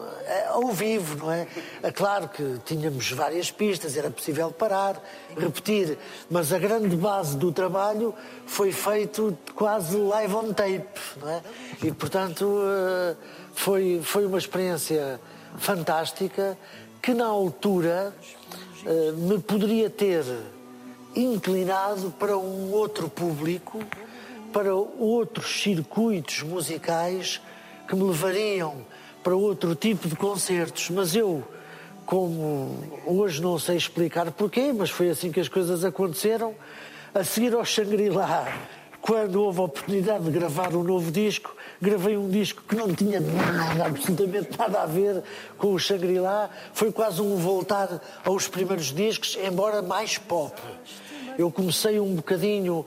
[0.48, 1.46] ao vivo, não é?
[1.82, 5.02] É claro que tínhamos várias pistas, era possível parar,
[5.36, 5.98] repetir,
[6.30, 8.14] mas a grande base do trabalho
[8.46, 11.42] foi feito quase live on tape, não é?
[11.82, 13.16] E, portanto, eh,
[13.54, 15.20] foi, foi uma experiência
[15.56, 16.58] fantástica
[17.00, 18.14] que, na altura,
[18.84, 20.24] eh, me poderia ter
[21.16, 23.80] inclinado para um outro público,
[24.52, 27.40] para outros circuitos musicais
[27.86, 28.86] que me levariam
[29.28, 30.88] para outro tipo de concertos.
[30.88, 31.44] Mas eu,
[32.06, 36.54] como hoje não sei explicar porquê, mas foi assim que as coisas aconteceram,
[37.14, 38.50] a seguir ao Shangri-La,
[39.02, 43.20] quando houve a oportunidade de gravar um novo disco, gravei um disco que não tinha
[43.20, 45.22] nada, absolutamente nada a ver
[45.58, 46.48] com o Shangri-La.
[46.72, 50.58] Foi quase um voltar aos primeiros discos, embora mais pop.
[51.36, 52.86] Eu comecei um bocadinho,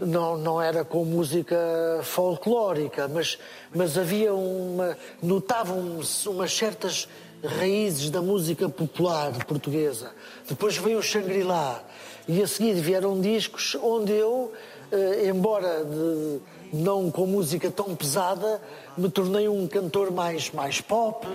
[0.00, 1.56] não, não era com música
[2.02, 3.38] folclórica, mas,
[3.74, 4.96] mas havia uma.
[5.22, 7.08] notavam-se umas certas
[7.42, 10.10] raízes da música popular portuguesa.
[10.48, 11.82] Depois veio o Shangri-La
[12.26, 14.52] e a seguir vieram discos onde eu,
[14.90, 16.40] eh, embora de-
[16.72, 18.60] não com música tão pesada,
[18.96, 21.26] me tornei um cantor mais, mais pop.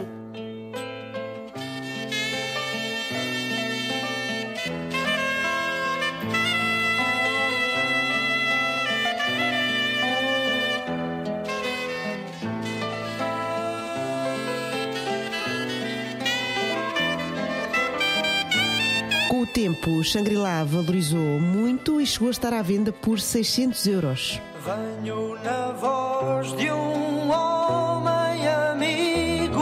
[19.29, 23.85] Com o tempo, o Shangri-La valorizou muito e chegou a estar à venda por 600
[23.85, 24.41] euros.
[24.65, 29.61] Venho na voz de um homem amigo,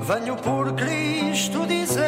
[0.00, 2.04] venho por Cristo dizer: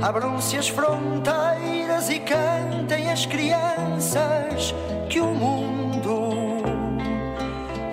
[0.00, 4.72] abram-se as fronteiras e cantem as crianças
[5.08, 6.62] que o mundo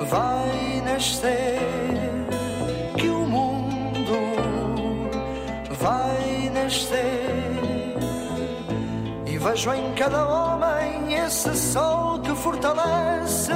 [0.08, 1.58] vai nascer,
[9.26, 13.54] E vejo em cada homem esse sol que fortalece.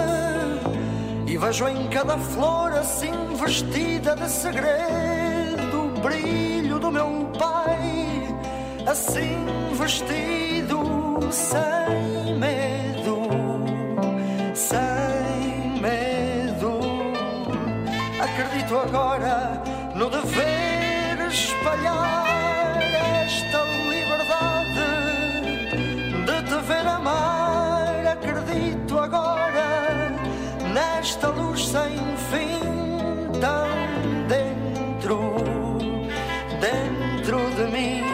[1.28, 8.34] E vejo em cada flor assim vestida de segredo o brilho do meu pai,
[8.89, 13.28] assim vestido sem medo,
[14.56, 16.80] sem medo.
[18.21, 19.62] Acredito agora
[19.95, 22.31] no dever espalhar
[23.32, 24.88] esta liberdade
[26.26, 28.06] de te ver amar.
[28.08, 30.12] Acredito agora
[30.74, 31.94] nesta luz sem
[32.30, 32.60] fim,
[33.39, 33.70] tão
[34.28, 35.17] dentro,
[36.60, 38.11] dentro de mim,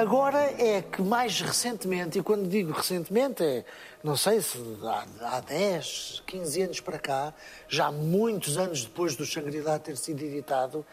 [0.00, 3.66] Agora é que mais recentemente, e quando digo recentemente é,
[4.02, 7.34] não sei se há, há 10, 15 anos para cá,
[7.68, 10.86] já muitos anos depois do Shangri-La ter sido editado,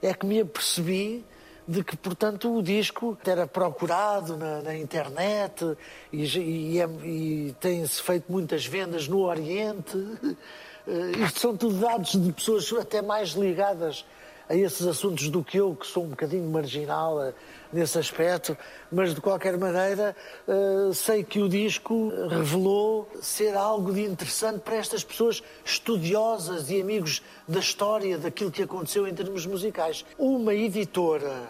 [0.00, 1.22] é que me apercebi
[1.68, 5.76] de que, portanto, o disco era procurado na, na internet
[6.10, 9.94] e, e, é, e tem-se feito muitas vendas no Oriente.
[9.94, 14.06] Uh, isto são tudo dados de pessoas até mais ligadas
[14.54, 17.34] a esses assuntos do que eu, que sou um bocadinho marginal uh,
[17.72, 18.56] nesse aspecto,
[18.90, 20.14] mas de qualquer maneira
[20.46, 26.80] uh, sei que o disco revelou ser algo de interessante para estas pessoas estudiosas e
[26.80, 30.04] amigos da história daquilo que aconteceu em termos musicais.
[30.16, 31.48] Uma editora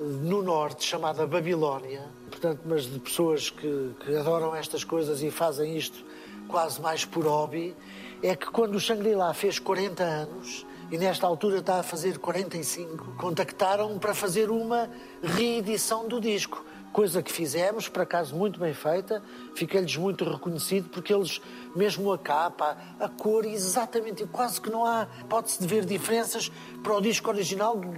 [0.00, 5.76] no norte chamada Babilónia, portanto, mas de pessoas que, que adoram estas coisas e fazem
[5.76, 6.04] isto
[6.48, 7.76] quase mais por hobby,
[8.20, 13.14] é que quando o Shangri-La fez 40 anos, e nesta altura está a fazer 45,
[13.16, 14.90] contactaram-me para fazer uma
[15.22, 16.62] reedição do disco.
[16.92, 19.22] Coisa que fizemos, por acaso muito bem feita,
[19.54, 21.40] fiquei-lhes muito reconhecido porque eles,
[21.74, 26.52] mesmo a capa, a cor, exatamente, quase que não há pode-se de ver diferenças
[26.82, 27.94] para o disco original, do,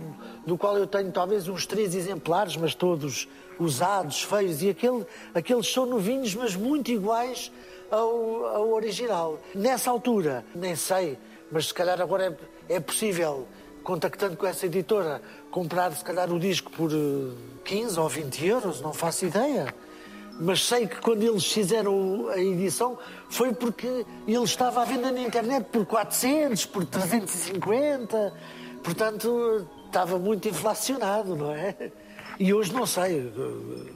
[0.46, 3.26] do, qual eu tenho talvez uns três exemplares, mas todos
[3.59, 5.04] usados, feios, e aquele,
[5.35, 7.50] aqueles são novinhos, mas muito iguais
[7.90, 9.40] ao, ao original.
[9.52, 11.18] Nessa altura, nem sei,
[11.50, 12.37] mas se calhar agora
[12.68, 13.46] é, é possível,
[13.83, 16.90] contactando com essa editora, comprar se calhar o disco por
[17.64, 19.72] 15 eh, ou 20 euros, não faço ideia.
[20.40, 25.20] Mas sei que quando eles fizeram a edição foi porque ele estava à venda na
[25.20, 28.33] internet por 400, por 350.
[28.83, 31.92] Portanto, estava muito inflacionado, não é?
[32.40, 33.92] E hoje não sei eh,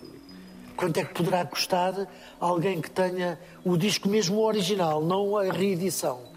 [0.77, 2.07] quanto é que poderá custar
[2.39, 6.28] alguém que tenha o disco mesmo original, não a reedição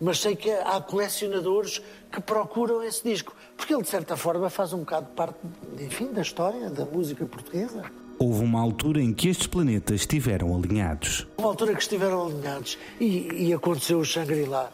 [0.00, 4.72] mas sei que há colecionadores que procuram esse disco, porque ele, de certa forma, faz
[4.72, 5.38] um bocado parte,
[5.78, 7.82] enfim, da história da música portuguesa.
[8.18, 11.26] Houve uma altura em que estes planetas estiveram alinhados.
[11.38, 14.72] Uma altura que estiveram alinhados e, e aconteceu o Shangri-La.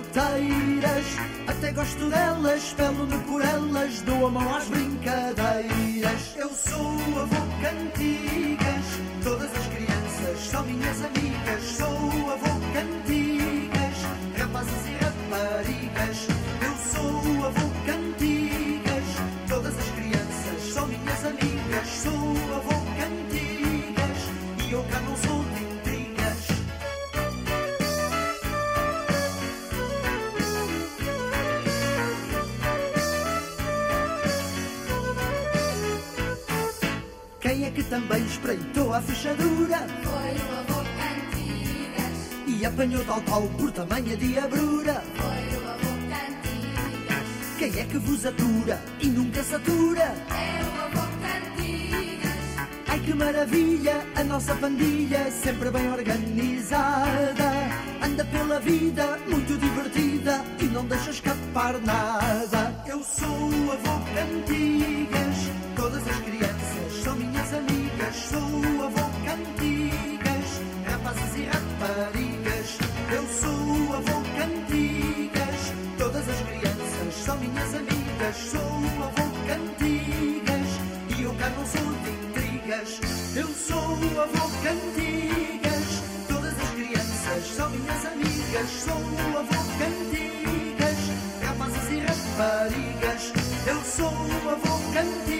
[0.00, 1.06] Maroteiras.
[1.46, 5.49] Até gosto delas, pelo-me por elas, dou a mão às brincadeiras.
[38.10, 39.86] Também espreitou a fechadura.
[40.02, 42.48] Foi o avô Cantigas.
[42.48, 45.02] E apanhou tal qual por tamanha diabrura.
[45.14, 47.28] Foi o avô Cantigas.
[47.58, 50.12] Quem é que vos atura e nunca satura?
[50.28, 52.32] É o avô Cantigas.
[52.88, 57.50] Ai que maravilha, a nossa pandilha sempre bem organizada.
[58.02, 62.74] Anda pela vida muito divertida e não deixa escapar nada.
[62.86, 65.36] Eu sou o avô Cantigas,
[65.76, 66.39] todas as crianças
[68.12, 72.78] sou avô Cantigas, rapazes e raparigas,
[73.12, 80.68] eu sou avô Cantigas, todas as crianças são minhas amigas, sou avô Cantigas,
[81.16, 83.00] e eu cá não sou de intrigas,
[83.36, 90.98] eu sou avô Cantigas, todas as crianças são minhas amigas, sou avô Cantigas,
[91.42, 93.32] rapazes e raparigas,
[93.66, 95.39] eu sou avô Cantigas.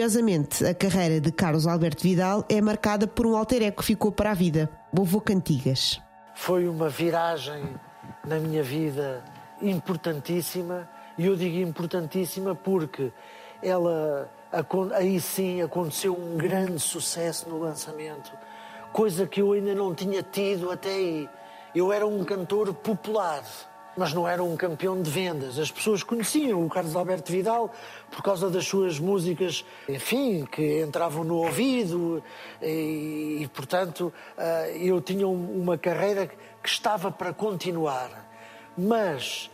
[0.00, 4.10] Curiosamente, a carreira de Carlos Alberto Vidal é marcada por um alter ego que ficou
[4.10, 6.00] para a vida, o Cantigas.
[6.34, 7.62] Foi uma viragem
[8.26, 9.22] na minha vida
[9.60, 10.88] importantíssima,
[11.18, 13.12] e eu digo importantíssima porque
[13.62, 14.26] ela
[14.94, 18.32] aí sim aconteceu um grande sucesso no lançamento,
[18.94, 21.28] coisa que eu ainda não tinha tido até aí.
[21.74, 23.44] Eu era um cantor popular,
[24.00, 25.58] mas não era um campeão de vendas.
[25.58, 27.70] As pessoas conheciam o Carlos Alberto Vidal
[28.10, 32.22] por causa das suas músicas, enfim, que entravam no ouvido
[32.62, 36.26] e, e, portanto, eh, eu tinha um- uma carreira
[36.62, 38.26] que estava para continuar.
[38.74, 39.50] Mas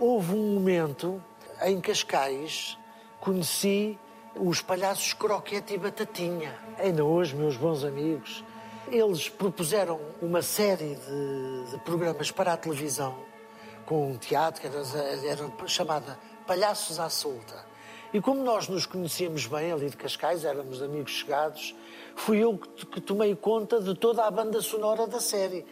[0.00, 1.22] houve um momento
[1.62, 2.78] em Cascais
[3.20, 3.98] conheci
[4.34, 6.54] os palhaços Croquete e Batatinha.
[6.78, 8.42] Ainda hoje, meus bons amigos,
[8.90, 13.28] eles propuseram uma série de, de programas para a televisão
[13.90, 14.78] com um teatro que era,
[15.26, 16.16] era chamada
[16.46, 17.66] Palhaços à Solta.
[18.14, 21.74] E como nós nos conhecíamos bem ali de Cascais, éramos amigos chegados,
[22.14, 25.66] fui eu que, que tomei conta de toda a banda sonora da série.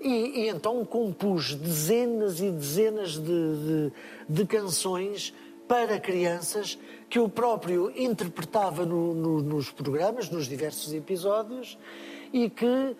[0.00, 3.92] E, e então compus dezenas e dezenas de, de-
[4.28, 5.34] de canções
[5.66, 6.78] para crianças
[7.10, 11.76] que eu próprio interpretava no- no- nos programas, nos diversos episódios,
[12.32, 12.96] e que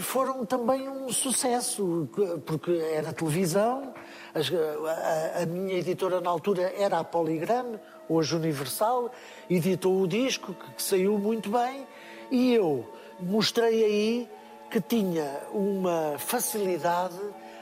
[0.00, 3.94] foram também um sucesso, que- porque era televisão,
[4.34, 9.10] a, a minha editora na altura era a Polygram, hoje Universal,
[9.48, 11.86] editou o disco, que, que saiu muito bem,
[12.30, 12.86] e eu
[13.18, 14.30] mostrei aí
[14.70, 17.18] que tinha uma facilidade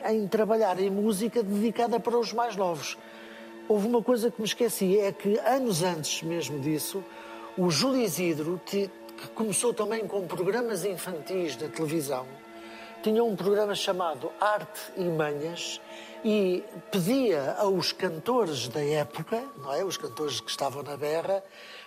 [0.08, 2.98] em trabalhar em música dedicada para os mais novos.
[3.68, 7.02] Houve uma coisa que me esqueci, é que anos antes mesmo disso,
[7.56, 8.60] o Júlio Isidro,
[9.16, 12.26] que começou também com programas infantis da televisão,
[13.02, 15.80] tinha um programa chamado Arte e Manhas
[16.24, 19.84] e pedia aos cantores da época, não é?
[19.84, 21.44] Os cantores que estavam na berra,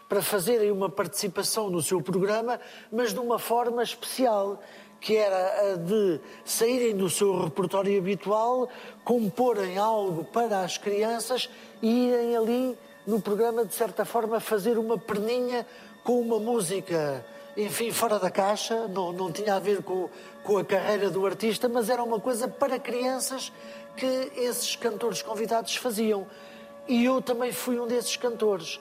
[0.08, 2.60] para fazerem uma participação no seu programa,
[2.92, 4.62] mas de uma forma especial,
[5.02, 8.70] que era a de saírem do seu repertório habitual,
[9.04, 11.50] comporem algo para as crianças
[11.82, 15.66] e irem ali no programa, de certa forma, fazer uma perninha
[16.04, 20.10] com uma música, enfim, fora da caixa, não, não tinha a ver com,
[20.44, 23.50] com a carreira do artista, mas era uma coisa para crianças
[23.96, 26.28] que esses cantores convidados faziam.
[26.86, 28.78] E eu também fui um desses cantores.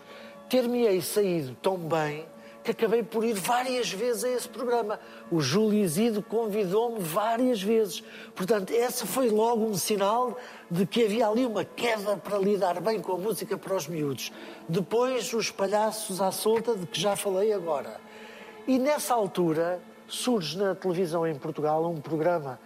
[0.50, 2.26] Ter-me-ei saído tão bem
[2.66, 4.98] que acabei por ir várias vezes a esse programa.
[5.30, 8.02] O Júlio Isidro convidou-me várias vezes.
[8.34, 10.36] Portanto, esse foi logo um sinal
[10.68, 14.32] de que havia ali uma queda para lidar bem com a música para os miúdos.
[14.68, 18.00] Depois, os palhaços à solta, de que já falei agora.
[18.66, 22.58] E nessa altura surge na televisão em Portugal um programa.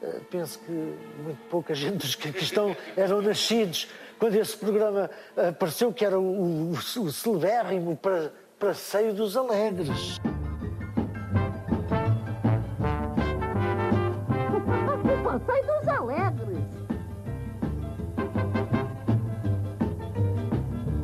[0.00, 5.10] eh, Penso que muito pouca gente dos que aqui estão eram nascidos quando esse programa
[5.34, 10.20] apareceu, que era o, o, o celebérrimo para, Passeio dos Alegres.
[15.02, 16.68] O Passeio dos Alegres.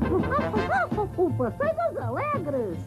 [1.16, 2.78] O Passeio dos Alegres.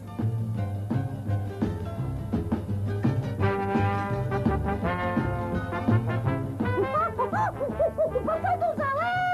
[7.96, 9.29] O Passeio dos Alegres.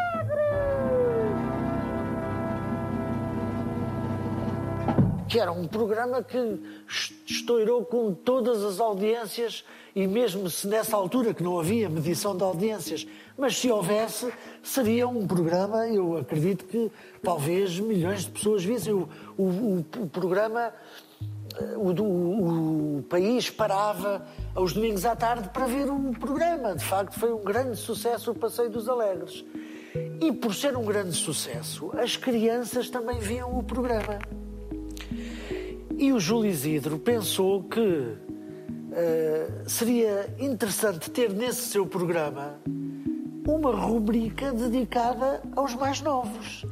[5.29, 6.61] Que era um programa que
[7.27, 9.65] estourou com todas as audiências
[9.95, 13.07] e mesmo se nessa altura que não havia medição de audiências,
[13.37, 14.31] mas se houvesse,
[14.63, 16.91] seria um programa, eu acredito que
[17.23, 19.09] talvez milhões de pessoas vissem o,
[19.39, 20.73] o, o- o programa,
[21.59, 26.75] eh, o, do- o país parava aos domingos à tarde para ver o programa.
[26.77, 29.45] De facto, foi um grande sucesso o Passeio dos Alegres.
[30.21, 34.19] E por ser um grande sucesso, as crianças também viam o programa.
[35.99, 38.15] E o Júlio Isidro pensou que
[38.93, 42.61] eh, seria interessante ter nesse seu programa
[43.47, 46.67] uma rubrica dedicada aos mais novos.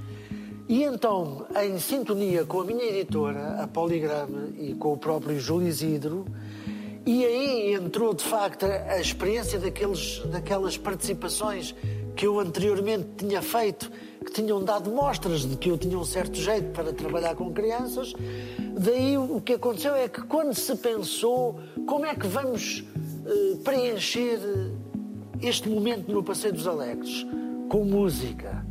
[0.69, 5.69] E então, em sintonia com a minha editora, a Poligrama, e com o próprio Júlio
[5.69, 6.27] Isidro,
[7.07, 11.75] e aí entrou de facto a experiência daqueles, daquelas participações
[12.17, 13.91] que eu anteriormente tinha feito,
[14.25, 18.15] que tinham dado mostras de que eu tinha um certo jeito para trabalhar com crianças.
[18.77, 22.85] Daí o que aconteceu é que quando se pensou como é que vamos
[23.25, 24.41] eh, preencher
[25.41, 27.27] este momento no Passeio dos Alegres
[27.69, 28.65] com música.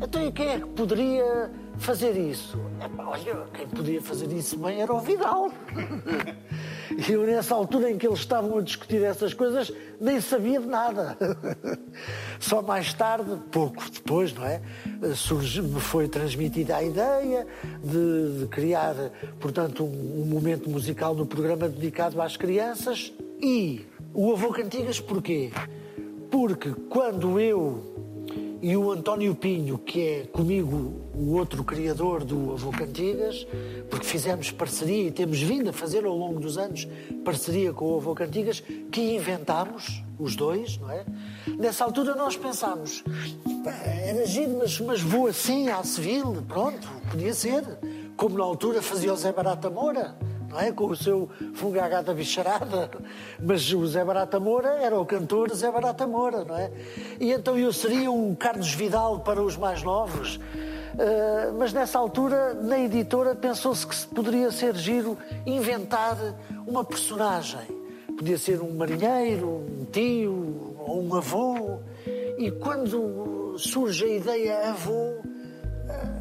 [0.00, 2.58] Então quem é que poderia fazer isso?
[2.98, 5.50] Olha, quem podia fazer isso bem era o Vidal.
[7.06, 9.70] E eu, nessa altura em que eles estavam a discutir essas coisas,
[10.00, 11.16] nem sabia de nada.
[12.40, 14.60] Só mais tarde, pouco depois, não é?
[15.14, 17.46] Surge, me foi transmitida a ideia
[17.84, 18.94] de, de criar,
[19.38, 23.12] portanto, um, um momento musical no programa dedicado às crianças.
[23.40, 25.52] E o Avô Cantigas, porquê?
[26.30, 28.07] Porque quando eu
[28.60, 33.46] e o António Pinho, que é comigo o outro criador do Avô Cantigas,
[33.88, 36.88] porque fizemos parceria e temos vindo a fazer ao longo dos anos
[37.24, 41.04] parceria com o Avô Cantigas, que inventámos, os dois, não é?
[41.56, 43.04] Nessa altura nós pensámos,
[43.62, 47.64] "Pá, era giro, mas, mas vou assim à civil, pronto, podia ser.
[48.16, 50.16] Como na altura fazia o Zé Barata Moura,
[50.48, 50.72] não é?
[50.72, 52.90] Com o seu Fungagá da Bicharada.
[53.40, 56.70] Mas o Zé Barata Moura era o cantor Zé Barata Moura, não é?
[57.20, 60.36] E então eu seria o Carlos Vidal para os mais novos.
[60.36, 66.16] Uh, mas nessa altura, na editora, pensou-se que se poderia ser giro inventar
[66.66, 67.78] uma personagem.
[68.16, 71.78] Podia ser um marinheiro, um tio ou um avô.
[72.36, 75.20] E quando surge a ideia avô,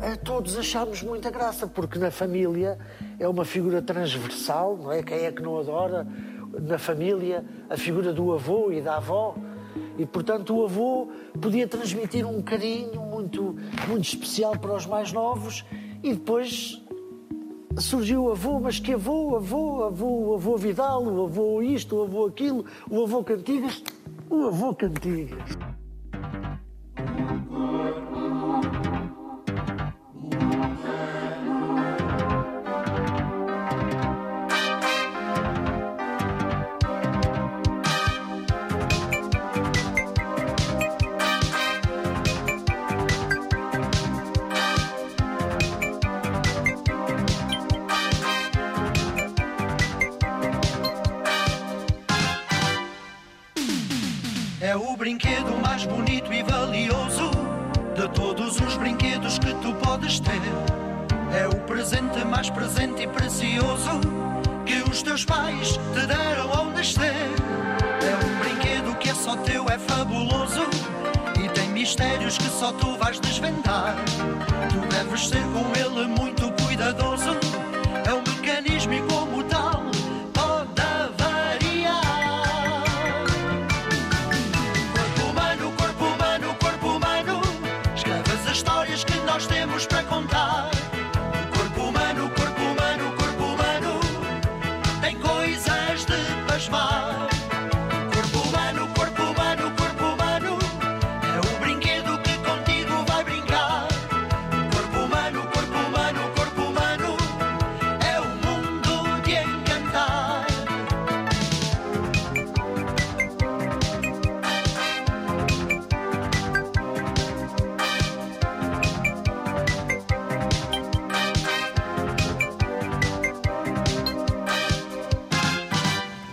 [0.01, 2.77] a todos achámos muita graça, porque na família
[3.19, 5.03] é uma figura transversal, não é?
[5.03, 6.07] Quem é que não adora
[6.61, 9.35] na família a figura do avô e da avó?
[9.97, 11.09] E, portanto, o avô
[11.41, 13.55] podia transmitir um carinho muito,
[13.87, 15.65] muito especial para os mais novos
[16.03, 16.81] e depois
[17.77, 22.25] surgiu o avô, mas que avô, avô, avô, avô Vidal, o avô isto, o avô
[22.25, 23.83] aquilo, o avô Cantigas,
[24.29, 25.57] o avô Cantigas.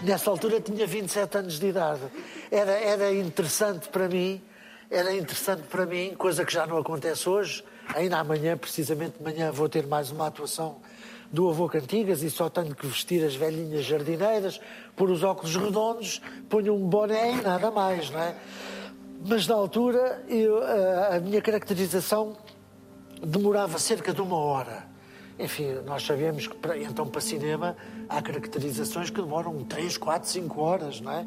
[0.04, 2.02] Nessa altura tinha 27 anos de idade.
[2.50, 4.38] Era, era interessante para mim,
[4.90, 7.64] era interessante para mim, coisa que já não acontece hoje.
[7.94, 10.76] Ainda amanhã, precisamente de manhã, vou ter mais uma atuação
[11.32, 14.60] do Avô Cantigas e só tenho que vestir as velhinhas jardineiras,
[14.94, 18.36] pôr os óculos redondos, ponho um boné e nada mais, não é?
[19.24, 22.36] Mas na altura, eu, a, a minha caracterização
[23.22, 24.93] demorava cerca de uma hora.
[25.38, 27.76] Enfim, nós sabemos que para, então para cinema
[28.08, 31.26] há caracterizações que demoram 3, 4, 5 horas, não é?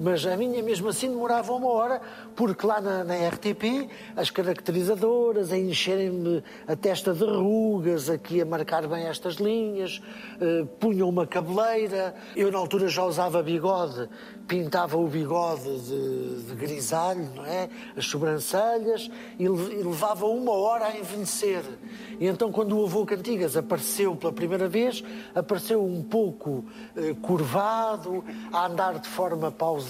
[0.00, 2.00] Mas a minha mesmo assim demorava uma hora,
[2.36, 8.46] porque lá na, na RTP as caracterizadoras a encherem-me a testa de rugas, aqui a
[8.46, 10.00] marcar bem estas linhas,
[10.40, 12.14] eh, punham uma cabeleira.
[12.36, 14.08] Eu na altura já usava bigode,
[14.46, 17.68] pintava o bigode de, de grisalho, não é?
[17.96, 21.62] As sobrancelhas e, e levava uma hora a envelhecer.
[22.20, 25.02] E então, quando o avô Cantigas apareceu pela primeira vez,
[25.34, 26.64] apareceu um pouco
[26.96, 29.87] eh, curvado, a andar de forma pausada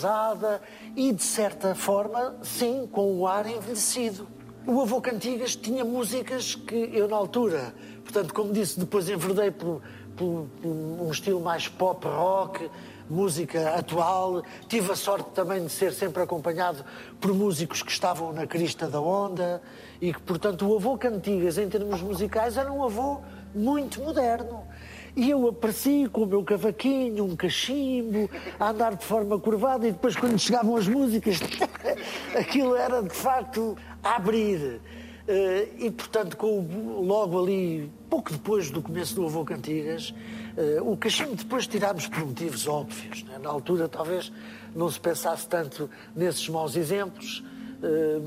[0.97, 4.27] e, de certa forma, sim, com o ar envelhecido.
[4.67, 7.75] O avô Cantigas tinha músicas que eu, na altura,
[8.05, 9.81] portanto, como disse, depois enverdei por,
[10.17, 12.71] por- por um estilo mais pop rock,
[13.09, 14.43] música atual.
[14.69, 16.85] Tive a sorte também de ser sempre acompanhado
[17.19, 19.63] por músicos que estavam na crista da onda
[20.01, 23.21] e que, portanto, o avô Cantigas, em termos musicais, era um avô
[23.55, 24.63] muito moderno.
[25.17, 29.93] E eu apareci com o meu cavaquinho, um cachimbo, a andar de forma curvada e
[29.93, 31.41] depois quando chegavam as músicas,
[32.39, 34.81] aquilo era de facto a abrir.
[35.27, 36.67] Eh, e portanto, com
[37.03, 40.15] logo ali, pouco depois do começo do Avô Cantigas,
[40.57, 43.25] eh, o cachimbo depois tirámos por motivos óbvios.
[43.25, 43.39] né?
[43.39, 44.33] Na altura talvez
[44.75, 47.45] não se pensasse tanto nesses maus exemplos,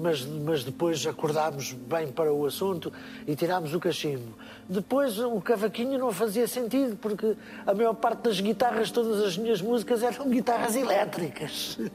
[0.01, 2.91] mas, mas depois acordámos bem para o assunto
[3.27, 4.33] e tirámos o cachimbo.
[4.67, 7.35] Depois o cavaquinho não fazia sentido, porque
[7.65, 11.77] a maior parte das guitarras, todas as minhas músicas eram guitarras elétricas.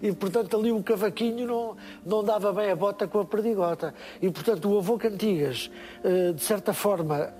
[0.00, 3.94] E portanto ali o cavaquinho não, não dava bem a bota com a perdigota.
[4.22, 5.70] E portanto o avô Cantigas,
[6.04, 7.32] eh, de certa forma,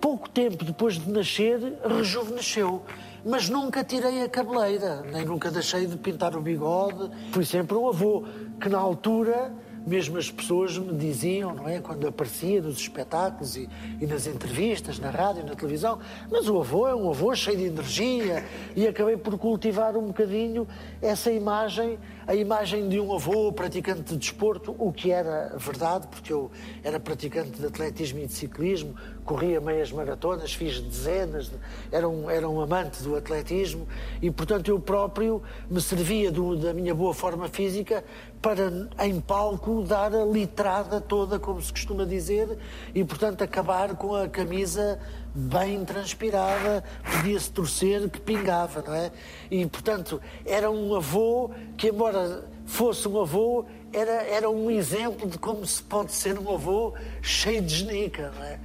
[0.00, 2.82] pouco tempo depois de nascer, rejuvenesceu.
[3.28, 7.10] Mas nunca tirei a cabeleira, nem nunca deixei de pintar o bigode.
[7.32, 8.22] Fui sempre um avô
[8.60, 9.52] que, na altura,
[9.86, 11.78] mesmo as pessoas me diziam, não é?
[11.80, 13.68] Quando aparecia nos espetáculos e,
[14.00, 15.98] e nas entrevistas, na rádio, na televisão,
[16.30, 20.66] mas o avô é um avô cheio de energia e acabei por cultivar um bocadinho
[21.00, 26.32] essa imagem, a imagem de um avô praticante de desporto, o que era verdade, porque
[26.32, 26.50] eu
[26.82, 31.54] era praticante de atletismo e de ciclismo, corria meias maratonas, fiz dezenas, de,
[31.92, 33.86] era, um, era um amante do atletismo
[34.20, 38.04] e, portanto, eu próprio me servia do- da minha boa forma física
[38.46, 38.70] para,
[39.04, 42.56] em palco, dar a litrada toda, como se costuma dizer,
[42.94, 45.00] e, portanto, acabar com a camisa
[45.34, 49.10] bem transpirada, podia-se torcer que pingava, não é?
[49.50, 55.38] E, portanto, era um avô que, embora fosse um avô, era, era um exemplo de
[55.38, 58.60] como se pode ser um avô cheio de genica, não é?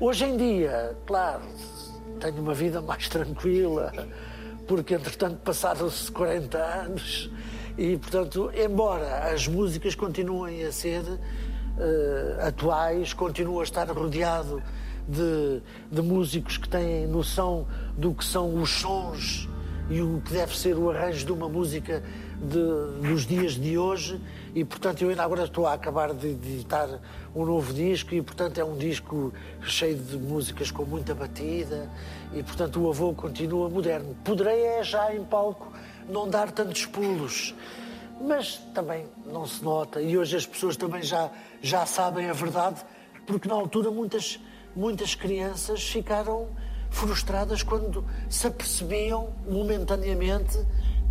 [0.00, 1.42] Hoje em dia, claro,
[2.20, 3.92] tenho uma vida mais tranquila,
[4.66, 7.30] porque entretanto passaram-se 40 anos
[7.78, 11.02] e, portanto, embora as músicas continuem a ser
[11.78, 14.62] eh, atuais, continuo a estar rodeado
[15.08, 15.60] de,
[15.90, 17.66] de músicos que têm noção
[17.96, 19.48] do que são os sons
[19.88, 22.02] e o que deve ser o arranjo de uma música
[22.40, 24.20] de- dos dias de hoje
[24.52, 26.88] e portanto eu ainda agora estou a acabar de editar
[27.34, 31.88] um novo disco e portanto é um disco cheio de músicas com muita batida
[32.34, 34.16] e portanto o avô continua moderno.
[34.24, 35.72] Poderei é já em palco
[36.08, 37.54] não dar tantos pulos,
[38.20, 41.30] mas também não se nota e hoje as pessoas também já,
[41.60, 42.80] já sabem a verdade
[43.26, 44.38] porque na altura muitas,
[44.74, 46.48] muitas crianças ficaram
[46.90, 50.58] frustradas quando se apercebiam momentaneamente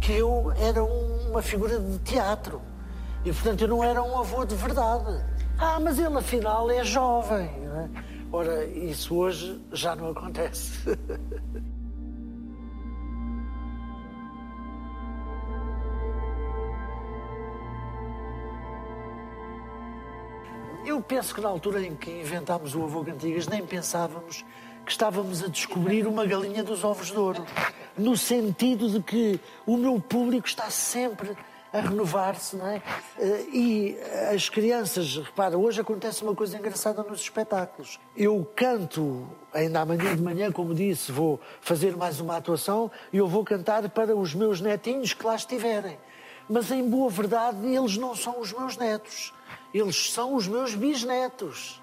[0.02, 2.62] que eu era um- uma figura de teatro.
[3.26, 5.24] E, portanto, eu não era um avô de verdade.
[5.58, 7.50] Ah, mas ele afinal é jovem.
[7.62, 7.89] Não é?
[8.32, 10.72] Ora, isso hoje já não acontece.
[20.86, 24.45] Eu penso que na altura em que inventámos o avô Cantigas nem pensávamos
[24.86, 27.43] que estávamos a descobrir uma galinha dos ovos de ouro.
[27.97, 31.36] No sentido de que o meu público está sempre
[31.73, 32.83] a renovar-se, não é?
[33.17, 33.97] Eh, E
[34.31, 37.99] as crianças, repara, hoje acontece uma coisa engraçada nos espetáculos.
[38.15, 43.27] Eu canto, ainda amanhã de manhã, como disse, vou fazer mais uma atuação e eu
[43.27, 45.97] vou cantar para os meus netinhos que lá estiverem.
[46.47, 49.33] Mas em boa verdade, eles não são os meus netos.
[49.78, 51.82] Eles são os meus bisnetos.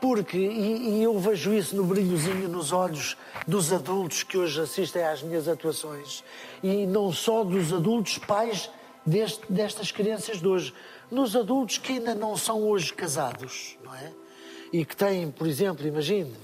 [0.00, 3.16] Porque, e, e eu vejo isso no brilhozinho nos olhos
[3.48, 6.22] dos adultos que hoje assistem às minhas atuações,
[6.62, 8.70] e não só dos adultos pais
[9.06, 10.74] deste- destas crianças de hoje,
[11.10, 14.12] nos adultos que ainda não são hoje casados, não é?
[14.70, 16.34] E que têm, por exemplo, imagine,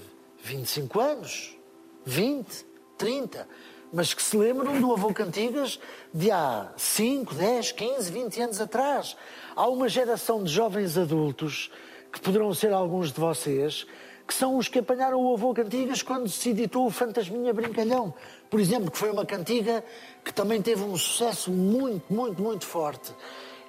[0.43, 1.55] 25 anos,
[2.03, 2.65] 20,
[2.97, 3.47] 30,
[3.93, 5.79] mas que se lembram do avô Cantigas
[6.11, 9.15] de há 5, 10, 15, 20 anos atrás.
[9.55, 11.69] Há uma geração de jovens adultos,
[12.11, 13.85] que poderão ser alguns de vocês,
[14.27, 18.13] que são os que apanharam o avô Cantigas quando se editou o Fantasminha Brincalhão.
[18.49, 19.83] Por exemplo, que foi uma cantiga
[20.25, 23.13] que também teve um sucesso muito, muito, muito forte.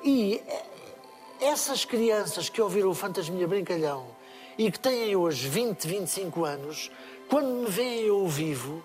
[0.02, 0.64] E eh,
[1.40, 4.06] essas crianças que ouviram o Fantasminha Brincalhão
[4.56, 6.90] e que têm hoje 20, 25 anos,
[7.28, 8.82] quando me veem ao vivo,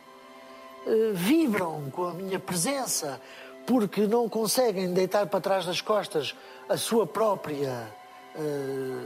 [0.86, 3.22] eh, vibram com a minha presença,
[3.70, 6.36] porque não conseguem deitar para trás das costas
[6.68, 7.88] a sua própria
[8.36, 9.04] eh,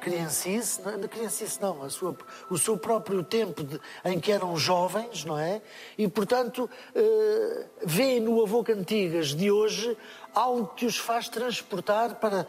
[0.00, 2.16] criancice, não, não criancice não, a sua,
[2.50, 5.62] o seu próprio tempo de- em que eram jovens, não é?
[5.96, 9.96] E, portanto, eh, veem no Avô Cantigas de hoje
[10.34, 12.44] algo que os faz transportar para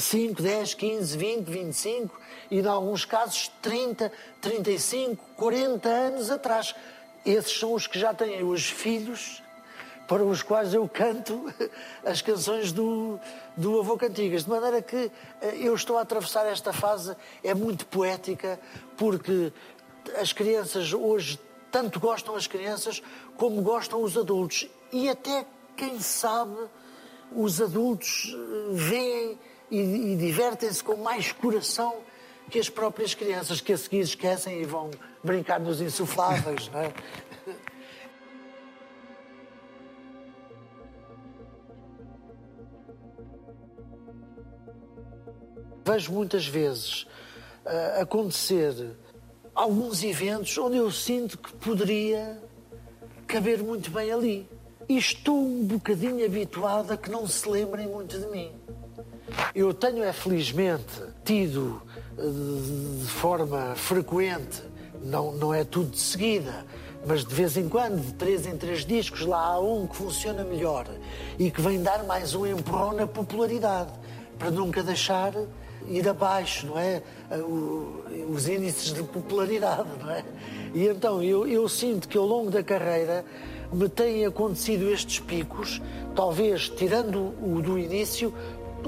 [0.00, 2.18] 5, 10, 15, 20, 25
[2.50, 6.74] e, em alguns casos, 30, 35, 40 anos atrás.
[7.26, 9.43] Esses são os que já têm hoje filhos
[10.06, 11.52] para os quais eu canto
[12.04, 13.18] as canções do,
[13.56, 14.44] do Avô Cantigas.
[14.44, 18.60] De maneira que eh, eu estou a atravessar esta fase, é muito poética,
[18.96, 19.52] porque
[20.20, 21.38] as crianças hoje
[21.70, 23.02] tanto gostam as crianças
[23.36, 24.68] como gostam os adultos.
[24.92, 25.44] E até,
[25.76, 26.56] quem sabe,
[27.32, 29.38] os adultos eh, veem
[29.70, 31.94] e, e divertem-se com mais coração
[32.50, 34.90] que as próprias crianças, que a seguir esquecem e vão
[35.22, 36.92] brincar nos insufláveis, não é?
[45.84, 47.06] Vejo muitas vezes
[47.66, 48.74] ah, acontecer
[49.54, 52.42] alguns eventos onde eu sinto que poderia
[53.26, 54.48] caber muito bem ali.
[54.88, 58.52] E estou um bocadinho habituado a que não se lembrem muito de mim.
[59.54, 61.82] Eu tenho, é felizmente, tido
[62.18, 62.22] eh,
[63.00, 64.62] de forma frequente,
[65.02, 66.66] não, não é tudo de seguida,
[67.06, 70.44] mas de vez em quando, de três em três discos, lá há um que funciona
[70.44, 70.86] melhor
[71.38, 73.92] e que vem dar mais um empurrão na popularidade,
[74.38, 75.32] para nunca deixar
[75.88, 77.02] ir abaixo, não é?
[77.30, 80.24] Eh, o- Os índices de popularidade, não é?
[80.74, 83.24] E então eu, eu sinto que ao longo da carreira
[83.72, 85.80] me têm acontecido estes picos,
[86.14, 88.32] talvez tirando o do início,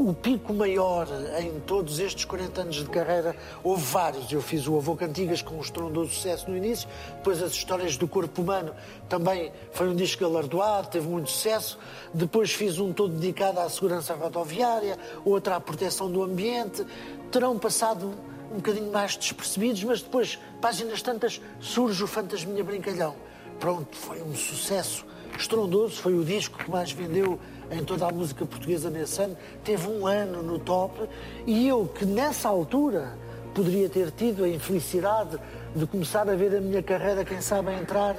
[0.03, 1.07] o pico maior
[1.38, 4.30] em todos estes 40 anos de carreira, houve vários.
[4.30, 8.07] Eu fiz o Avô Cantigas com um estrondoso sucesso no início, depois as histórias do
[8.09, 8.74] corpo humano
[9.09, 11.78] também foi um disco galardoado, teve muito sucesso.
[12.12, 16.84] Depois fiz um todo dedicado à segurança rodoviária, outro à proteção do ambiente.
[17.30, 18.14] Terão passado
[18.51, 23.14] um bocadinho mais despercebidos, mas depois, páginas tantas, surge o Fantasminha Brincalhão.
[23.59, 25.05] Pronto, foi um sucesso
[25.38, 27.38] estrondoso, foi o disco que mais vendeu
[27.70, 31.08] em toda a música portuguesa nesse ano, teve um ano no top
[31.46, 33.16] e eu que nessa altura
[33.54, 35.38] poderia ter tido a infelicidade
[35.74, 38.14] de começar a ver a minha carreira, quem sabe, entrar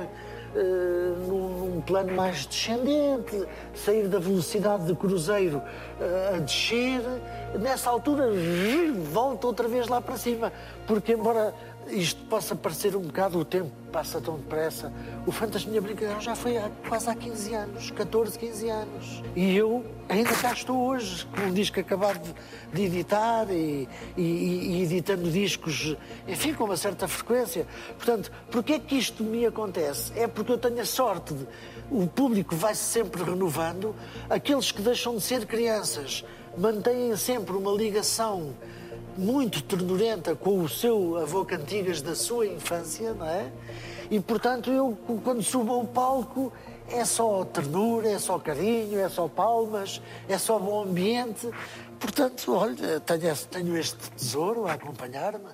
[0.56, 3.46] eh, num, num plano mais descendente,
[3.76, 5.62] sair da velocidade de cruzeiro
[6.00, 7.02] eh, a descer,
[7.60, 8.26] nessa altura
[9.12, 10.52] volta outra vez lá para cima,
[10.88, 11.54] porque embora
[11.90, 14.92] isto possa parecer um bocado, o tempo passa tão depressa.
[15.26, 19.24] O Fantasminha Brincadeira já foi há, quase há 15 anos, 14, 15 anos.
[19.36, 22.34] E eu ainda cá estou hoje, com um disco acabado
[22.74, 25.96] de, editar e, e- e editando discos,
[26.28, 27.66] enfim, com uma certa frequência.
[27.98, 30.12] Portanto, porquê é que isto me acontece?
[30.16, 31.48] É porque eu tenho a sorte de.
[31.90, 33.96] O público vai-se sempre renovando,
[34.30, 36.24] aqueles que deixam de ser crianças
[36.58, 38.54] mantêm sempre uma ligação
[39.18, 43.52] muito ternurenta com o seu avô Cantigas da sua infância, não é?
[44.10, 46.54] E portanto eu, quando subo ao palco,
[46.90, 51.50] é só ternura, é só carinho, é só palmas, é só bom ambiente.
[52.00, 55.50] Portanto, olha, tenho, tenho este tesouro a acompanhar-me.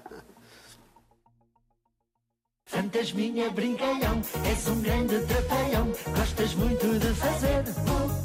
[2.65, 8.22] Fantasminha brincalhão, és um grande trapalhão, gostas muito de fazer.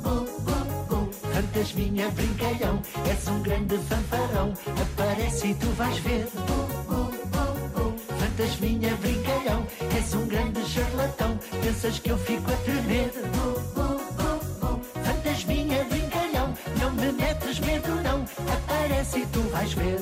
[1.39, 6.27] Fantasminha brincalhão, és um grande fanfarrão, aparece e tu vais ver.
[6.35, 7.13] Bu, bu,
[7.69, 7.99] bu.
[8.19, 9.65] Fantasminha brincalhão,
[9.97, 13.13] és um grande charlatão, pensas que eu fico a tremer.
[15.05, 20.01] Fantasminha brincalhão, não me metes medo não, aparece e tu vais ver.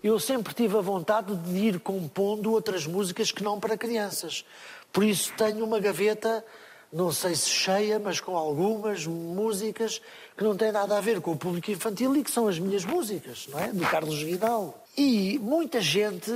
[0.00, 4.44] Eu sempre tive a vontade de ir compondo outras músicas que não para crianças.
[4.92, 6.44] Por isso tenho uma gaveta,
[6.92, 10.00] não sei se cheia, mas com algumas músicas
[10.36, 12.84] que não têm nada a ver com o público infantil e que são as minhas
[12.84, 13.68] músicas, não é?
[13.68, 14.84] Do Carlos Vidal.
[14.96, 16.30] E muita gente,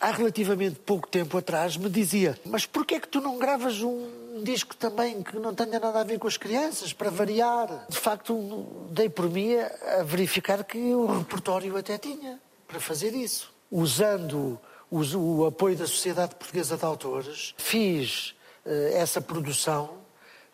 [0.00, 4.42] há relativamente pouco tempo atrás, me dizia: Mas porquê é que tu não gravas um
[4.42, 7.86] disco também que não tenha nada a ver com as crianças, para variar?
[7.88, 13.52] De facto, dei por mim a verificar que o repertório até tinha para fazer isso.
[13.70, 14.58] Usando
[14.90, 18.34] o apoio da Sociedade Portuguesa de Autores, fiz
[18.94, 20.02] essa produção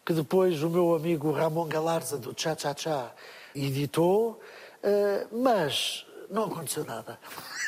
[0.08, 3.12] que depois o meu amigo Ramon Galarza, do Cha Cha Cha,
[3.54, 4.40] editou,
[4.82, 7.18] eh, mas não aconteceu nada.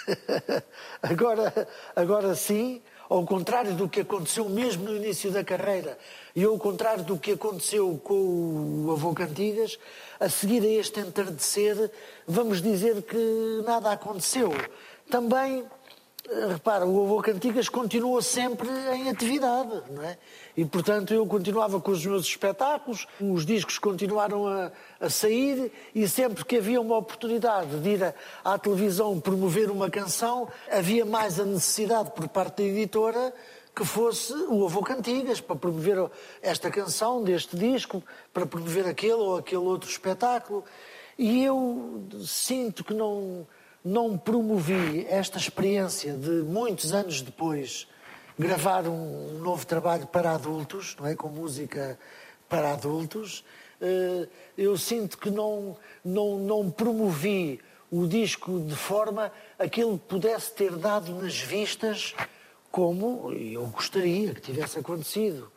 [1.03, 2.81] agora, agora sim,
[3.11, 5.99] ao contrário do que aconteceu mesmo no início da carreira
[6.35, 9.79] e ao contrário do que aconteceu com o avô Cantigas,
[10.19, 11.91] a seguir a este entardecer,
[12.27, 14.51] vamos dizer que nada aconteceu.
[15.11, 15.80] Também, eh,
[16.49, 20.17] repara, o avô Cantigas continua sempre em atividade, não é?
[20.57, 24.71] E, portanto, eu continuava com os meus espetáculos, os discos continuaram a,
[25.01, 28.15] a sair e sempre que havia uma oportunidade de ir
[28.45, 33.35] à televisão promover uma canção, havia mais a necessidade por parte da editora
[33.75, 36.11] que fosse o Avô Cantigas para promover
[36.43, 38.03] esta canção deste disco,
[38.33, 40.65] para promover aquele ou aquele outro espetáculo.
[41.17, 43.47] E eu sinto que não,
[43.85, 47.87] não promovi esta experiência de muitos anos depois
[48.39, 51.15] gravar um novo trabalho para adultos, não é?
[51.15, 51.99] Com música
[52.49, 53.45] para adultos.
[53.81, 57.61] Eh, Eu sinto que não, não, não promovi
[57.91, 62.15] o disco de forma a que ele pudesse ter dado nas vistas
[62.71, 65.51] como eu gostaria que tivesse acontecido.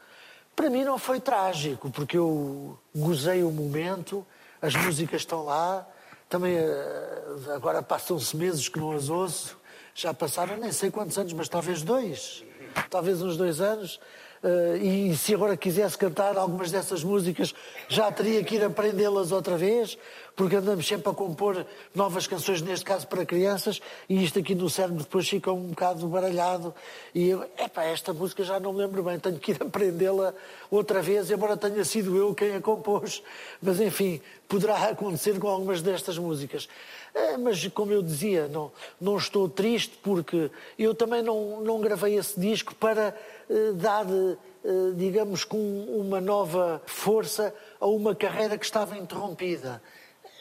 [0.56, 4.26] Para mim não foi trágico, porque eu gozei o momento,
[4.62, 5.88] as músicas estão lá,
[6.34, 9.56] também eh, agora passam-se meses que não as ouço,
[9.94, 12.44] já passaram nem sei quantos anos, mas talvez dois,
[12.90, 14.00] talvez uns dois anos.
[14.44, 17.54] Eh, e se agora quisesse cantar algumas dessas músicas,
[17.88, 19.98] já teria que ir aprendê-las outra vez,
[20.36, 23.80] porque andamos sempre a compor novas canções, neste caso para crianças,
[24.10, 26.74] e isto aqui no cérebro depois fica um bocado baralhado.
[27.14, 30.34] E eu, epá, esta música já não me lembro bem, tenho que ir aprendê-la
[30.70, 33.24] outra vez, embora tenha sido eu quem a compôs.
[33.62, 36.68] Mas enfim, poderá acontecer com algumas destas músicas.
[37.14, 42.18] Eh, Mas, como eu dizia, não, não estou triste porque eu também não, não gravei
[42.18, 43.16] esse disco para
[43.50, 49.82] eh, dar, eh, digamos, com uma nova força a uma carreira que estava interrompida.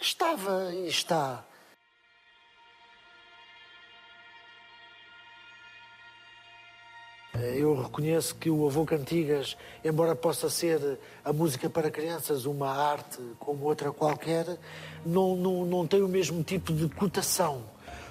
[0.00, 1.44] Estava e está.
[7.34, 12.70] Eh, Eu reconheço que o Avô Cantigas, embora possa ser a música para crianças uma
[12.70, 14.58] arte como outra qualquer,
[15.04, 17.62] não, não, não tem o mesmo tipo de cotação.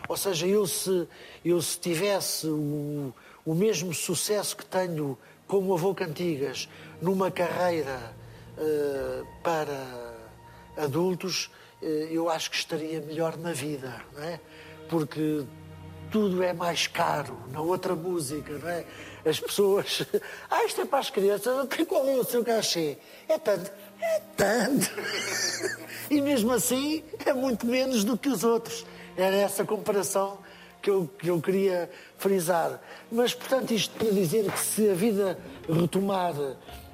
[0.07, 1.07] Ou seja, eu se,
[1.45, 3.13] eu se tivesse o,
[3.45, 5.17] o mesmo sucesso que tenho
[5.47, 6.69] como Avô Cantigas
[7.01, 8.13] numa carreira
[8.57, 10.13] eh, para
[10.77, 14.39] adultos, eh, eu acho que estaria melhor na vida, não é?
[14.89, 15.43] Porque
[16.11, 18.85] tudo é mais caro na outra música, não é?
[19.25, 20.03] As pessoas.
[20.49, 22.97] Ah, isto é para as crianças, tem qual é o seu cachê?
[23.27, 23.71] É tanto.
[23.99, 24.91] É tanto.
[26.09, 28.85] E mesmo assim é muito menos do que os outros.
[29.15, 30.39] Era essa comparação
[30.81, 32.79] que eu, que eu queria frisar.
[33.11, 35.37] Mas, portanto, isto para dizer que se a vida
[35.69, 36.33] retomar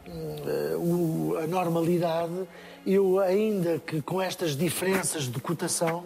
[0.08, 2.48] hum, a normalidade,
[2.86, 6.06] eu, ainda que com estas diferenças de cotação,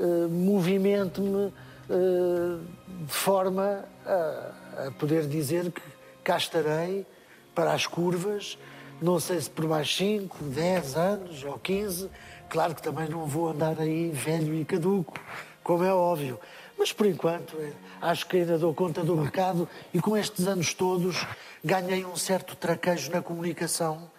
[0.00, 1.52] eh, movimento-me
[1.88, 2.58] eh,
[3.06, 5.82] de forma a, a poder dizer que
[6.22, 7.06] cá estarei
[7.54, 8.58] para as curvas,
[9.00, 12.08] não sei se por mais 5, 10 anos ou 15,
[12.48, 15.14] claro que também não vou andar aí velho e caduco,
[15.62, 16.40] como é óbvio.
[16.84, 17.56] Mas por enquanto,
[17.98, 21.26] acho que ainda dou conta do recado e com estes anos todos
[21.64, 24.10] ganhei um certo traquejo na comunicação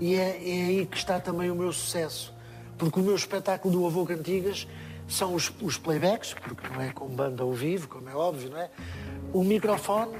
[0.00, 2.34] e é, é aí que está também o meu sucesso.
[2.76, 4.66] Porque o meu espetáculo do Avô Cantigas
[5.06, 8.58] são os, os playbacks, porque não é com banda ao vivo, como é óbvio, não
[8.58, 8.68] é?
[9.32, 10.18] O microfone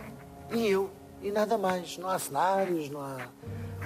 [0.53, 0.89] e eu,
[1.21, 1.99] e nada mais.
[1.99, 3.27] Não há cenários, não há.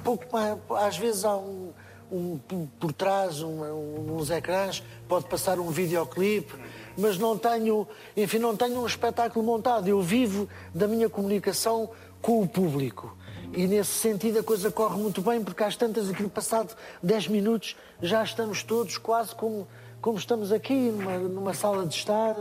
[0.05, 1.73] Pouco mais, às vezes há um,
[2.11, 2.39] um
[2.79, 6.53] por trás, um, um- uns ecrãs, pode passar um videoclipe,
[6.97, 7.87] mas não tenho,
[8.17, 9.89] enfim, não tenho um espetáculo montado.
[9.89, 11.91] Eu vivo da minha comunicação
[12.21, 13.17] com o público.
[13.55, 17.77] E nesse sentido a coisa corre muito bem, porque às tantas, aqui passado 10 minutos,
[18.01, 19.69] já estamos todos quase como,
[20.01, 22.35] como estamos aqui, numa, numa sala de estar,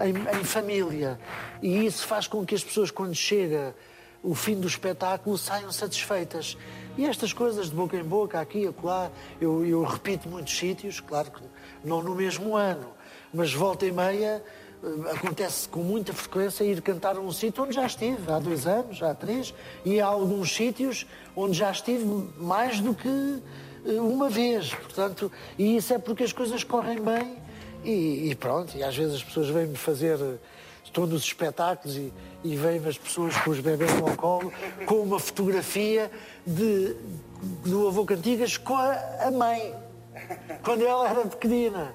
[0.00, 1.18] em, em família.
[1.60, 3.74] E isso faz com que as pessoas, quando chega
[4.22, 6.56] o fim do espetáculo, saiam satisfeitas.
[6.96, 11.00] E estas coisas de boca em boca, aqui e acolá, eu, eu repito muitos sítios,
[11.00, 11.42] claro que
[11.84, 12.86] não no mesmo ano,
[13.32, 14.42] mas volta e meia
[14.82, 18.66] eh, acontece com muita frequência ir cantar a um sítio onde já estive, há dois
[18.66, 19.54] anos, há três,
[19.84, 22.04] e há alguns sítios onde já estive
[22.36, 23.42] mais do que
[23.86, 24.74] eh, uma vez.
[24.74, 27.36] Portanto, e isso é porque as coisas correm bem
[27.84, 30.18] e, e pronto, e às vezes as pessoas vêm-me fazer.
[30.20, 30.36] eh,
[30.84, 32.12] Estou nos espetáculos e,
[32.44, 34.52] e vêm as pessoas com os bebés ao colo
[34.84, 36.10] com uma fotografia
[36.46, 36.94] de,
[37.64, 38.92] do avô Cantigas com a,
[39.26, 39.74] a mãe,
[40.62, 41.94] quando ela era pequenina.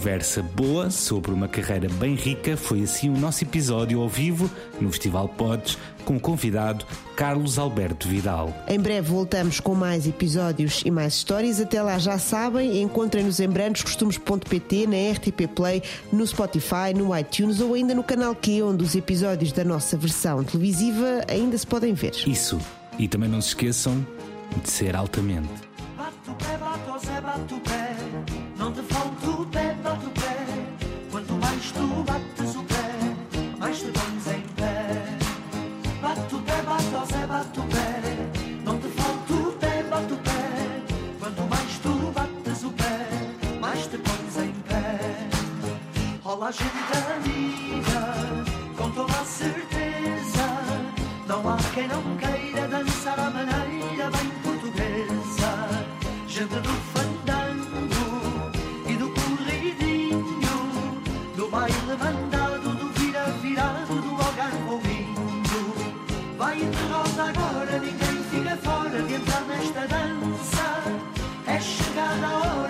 [0.00, 4.90] Conversa boa sobre uma carreira bem rica foi assim o nosso episódio ao vivo no
[4.90, 5.76] Festival Pods
[6.06, 8.50] com o convidado Carlos Alberto Vidal.
[8.66, 11.60] Em breve voltamos com mais episódios e mais histórias.
[11.60, 17.74] Até lá já sabem, encontrem-nos em brancoscostumes.pt, na RTP Play, no Spotify, no iTunes ou
[17.74, 22.14] ainda no canal Q, onde os episódios da nossa versão televisiva ainda se podem ver.
[22.26, 22.58] Isso.
[22.98, 24.02] E também não se esqueçam
[24.64, 25.50] de ser altamente.
[46.40, 50.46] Fala a gente é amiga, com toda a certeza.
[51.26, 55.84] Não há quem não queira dançar à maneira bem portuguesa.
[56.26, 58.50] Gente do fandango
[58.88, 61.02] e do corridinho,
[61.36, 65.44] do baile mandado, do vira virado, do algarvobinho.
[66.38, 70.84] Vai de agora, ninguém fica fora de entrar nesta dança.
[71.46, 72.69] É chegada a hora.